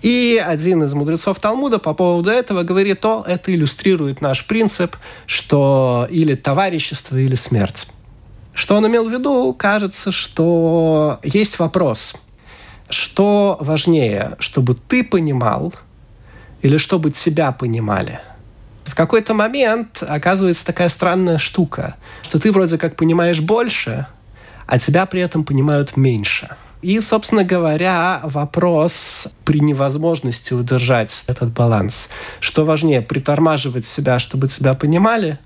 И 0.03 0.43
один 0.45 0.83
из 0.83 0.93
мудрецов 0.95 1.39
Талмуда 1.39 1.79
по 1.79 1.95
поводу 1.95 2.31
этого 2.31 2.65
говорит, 2.65 3.01
то 3.01 3.25
это 3.27 3.55
иллюстрирует 3.55 4.21
наш 4.21 4.47
принцип, 4.47 4.97
что 5.27 6.09
или 6.11 6.35
товарищество, 6.35 7.17
или 7.17 7.37
смерть. 7.37 7.89
Что 8.53 8.77
он 8.77 8.87
имел 8.87 9.09
в 9.09 9.13
виду? 9.13 9.55
Кажется, 9.55 10.11
что 10.11 11.21
есть 11.23 11.59
вопрос, 11.59 12.17
что 12.91 13.57
важнее, 13.61 14.37
чтобы 14.41 14.75
ты 14.75 15.05
понимал 15.05 15.73
или 16.63 16.77
чтобы 16.77 17.11
тебя 17.13 17.53
понимали– 17.53 18.21
в 18.85 18.95
какой-то 18.95 19.35
момент 19.35 20.03
оказывается 20.07 20.65
такая 20.67 20.89
странная 20.89 21.39
штука, 21.39 21.97
что 22.23 22.39
ты 22.39 22.53
вроде 22.53 22.79
как 22.79 22.97
понимаешь 22.97 23.41
больше, 23.41 24.07
а 24.67 24.79
тебя 24.79 25.07
при 25.07 25.21
этом 25.21 25.45
понимают 25.45 25.97
меньше. 25.97 26.57
И, 26.83 27.01
собственно 27.01 27.45
говоря, 27.45 28.21
вопрос 28.25 29.29
при 29.45 29.61
невозможности 29.61 30.53
удержать 30.53 31.25
этот 31.29 31.53
баланс. 31.53 32.09
Что 32.41 32.65
важнее, 32.65 33.01
притормаживать 33.03 33.87
себя, 33.87 34.19
чтобы 34.19 34.49
тебя 34.49 34.75
понимали 34.75 35.39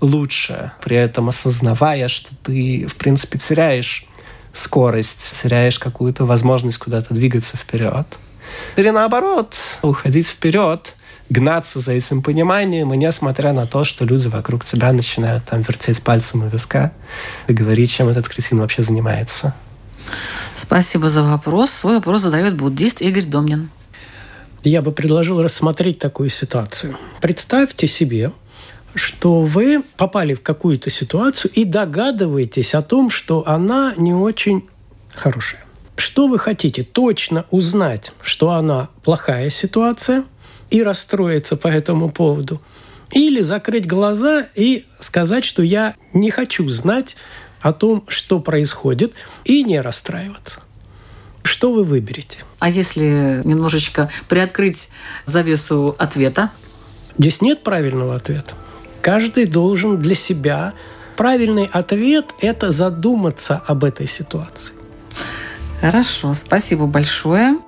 лучше, 0.00 0.72
при 0.82 0.96
этом 0.96 1.30
осознавая, 1.30 2.08
что 2.08 2.30
ты, 2.42 2.86
в 2.86 2.96
принципе, 2.96 3.38
теряешь 3.38 4.06
скорость, 4.52 5.40
теряешь 5.42 5.78
какую-то 5.78 6.26
возможность 6.26 6.78
куда-то 6.78 7.14
двигаться 7.14 7.56
вперед. 7.56 8.06
Или 8.76 8.90
наоборот, 8.90 9.54
уходить 9.82 10.26
вперед, 10.26 10.96
гнаться 11.30 11.80
за 11.80 11.92
этим 11.92 12.22
пониманием, 12.22 12.92
и 12.92 12.96
несмотря 12.96 13.52
на 13.52 13.66
то, 13.66 13.84
что 13.84 14.04
люди 14.04 14.28
вокруг 14.28 14.64
тебя 14.64 14.92
начинают 14.92 15.44
там 15.44 15.62
вертеть 15.62 16.02
пальцем 16.02 16.44
у 16.44 16.48
виска 16.48 16.92
и 17.46 17.52
говорить, 17.52 17.90
чем 17.90 18.08
этот 18.08 18.28
кретин 18.28 18.58
вообще 18.60 18.82
занимается. 18.82 19.54
Спасибо 20.56 21.08
за 21.08 21.22
вопрос. 21.22 21.70
Свой 21.70 21.96
вопрос 21.96 22.22
задает 22.22 22.56
буддист 22.56 23.02
Игорь 23.02 23.24
Домнин. 23.24 23.70
Я 24.64 24.82
бы 24.82 24.90
предложил 24.90 25.42
рассмотреть 25.42 25.98
такую 25.98 26.30
ситуацию. 26.30 26.96
Представьте 27.20 27.86
себе, 27.86 28.32
что 28.94 29.42
вы 29.42 29.82
попали 29.96 30.34
в 30.34 30.42
какую-то 30.42 30.90
ситуацию 30.90 31.52
и 31.52 31.64
догадываетесь 31.64 32.74
о 32.74 32.82
том, 32.82 33.10
что 33.10 33.46
она 33.46 33.94
не 33.96 34.12
очень 34.12 34.68
хорошая. 35.14 35.64
Что 35.94 36.26
вы 36.26 36.38
хотите? 36.38 36.82
Точно 36.82 37.44
узнать, 37.50 38.12
что 38.22 38.50
она 38.50 38.88
плохая 39.04 39.50
ситуация– 39.50 40.24
и 40.70 40.82
расстроиться 40.82 41.56
по 41.56 41.68
этому 41.68 42.10
поводу. 42.10 42.60
Или 43.12 43.40
закрыть 43.40 43.86
глаза 43.86 44.48
и 44.54 44.84
сказать, 45.00 45.44
что 45.44 45.62
я 45.62 45.94
не 46.12 46.30
хочу 46.30 46.68
знать 46.68 47.16
о 47.60 47.72
том, 47.72 48.04
что 48.08 48.40
происходит, 48.40 49.14
и 49.44 49.64
не 49.64 49.80
расстраиваться. 49.80 50.60
Что 51.42 51.72
вы 51.72 51.84
выберете? 51.84 52.40
А 52.58 52.68
если 52.68 53.40
немножечко 53.44 54.10
приоткрыть 54.28 54.90
завесу 55.24 55.96
ответа? 55.98 56.52
Здесь 57.16 57.40
нет 57.40 57.64
правильного 57.64 58.14
ответа. 58.16 58.54
Каждый 59.00 59.46
должен 59.46 59.98
для 59.98 60.14
себя. 60.14 60.74
Правильный 61.16 61.64
ответ– 61.64 62.26
это 62.40 62.70
задуматься 62.70 63.56
об 63.66 63.82
этой 63.82 64.06
ситуации. 64.06 64.74
Хорошо, 65.80 66.34
спасибо 66.34 66.86
большое. 66.86 67.58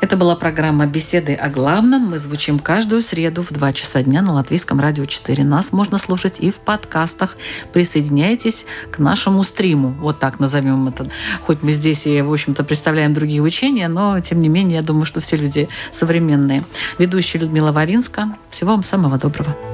Это 0.00 0.16
была 0.16 0.36
программа 0.36 0.86
«Беседы 0.86 1.34
о 1.34 1.48
главном». 1.48 2.10
Мы 2.10 2.18
звучим 2.18 2.58
каждую 2.58 3.00
среду 3.00 3.42
в 3.42 3.52
2 3.52 3.72
часа 3.72 4.02
дня 4.02 4.22
на 4.22 4.32
Латвийском 4.32 4.80
радио 4.80 5.04
4. 5.04 5.44
Нас 5.44 5.72
можно 5.72 5.98
слушать 5.98 6.36
и 6.40 6.50
в 6.50 6.56
подкастах. 6.56 7.36
Присоединяйтесь 7.72 8.66
к 8.90 8.98
нашему 8.98 9.42
стриму. 9.44 9.94
Вот 10.00 10.18
так 10.18 10.40
назовем 10.40 10.88
это. 10.88 11.08
Хоть 11.42 11.62
мы 11.62 11.72
здесь 11.72 12.06
и, 12.06 12.20
в 12.20 12.32
общем-то, 12.32 12.64
представляем 12.64 13.14
другие 13.14 13.40
учения, 13.40 13.88
но, 13.88 14.20
тем 14.20 14.42
не 14.42 14.48
менее, 14.48 14.76
я 14.76 14.82
думаю, 14.82 15.06
что 15.06 15.20
все 15.20 15.36
люди 15.36 15.68
современные. 15.92 16.64
Ведущая 16.98 17.38
Людмила 17.38 17.72
Варинска. 17.72 18.36
Всего 18.50 18.72
вам 18.72 18.82
самого 18.82 19.18
доброго. 19.18 19.73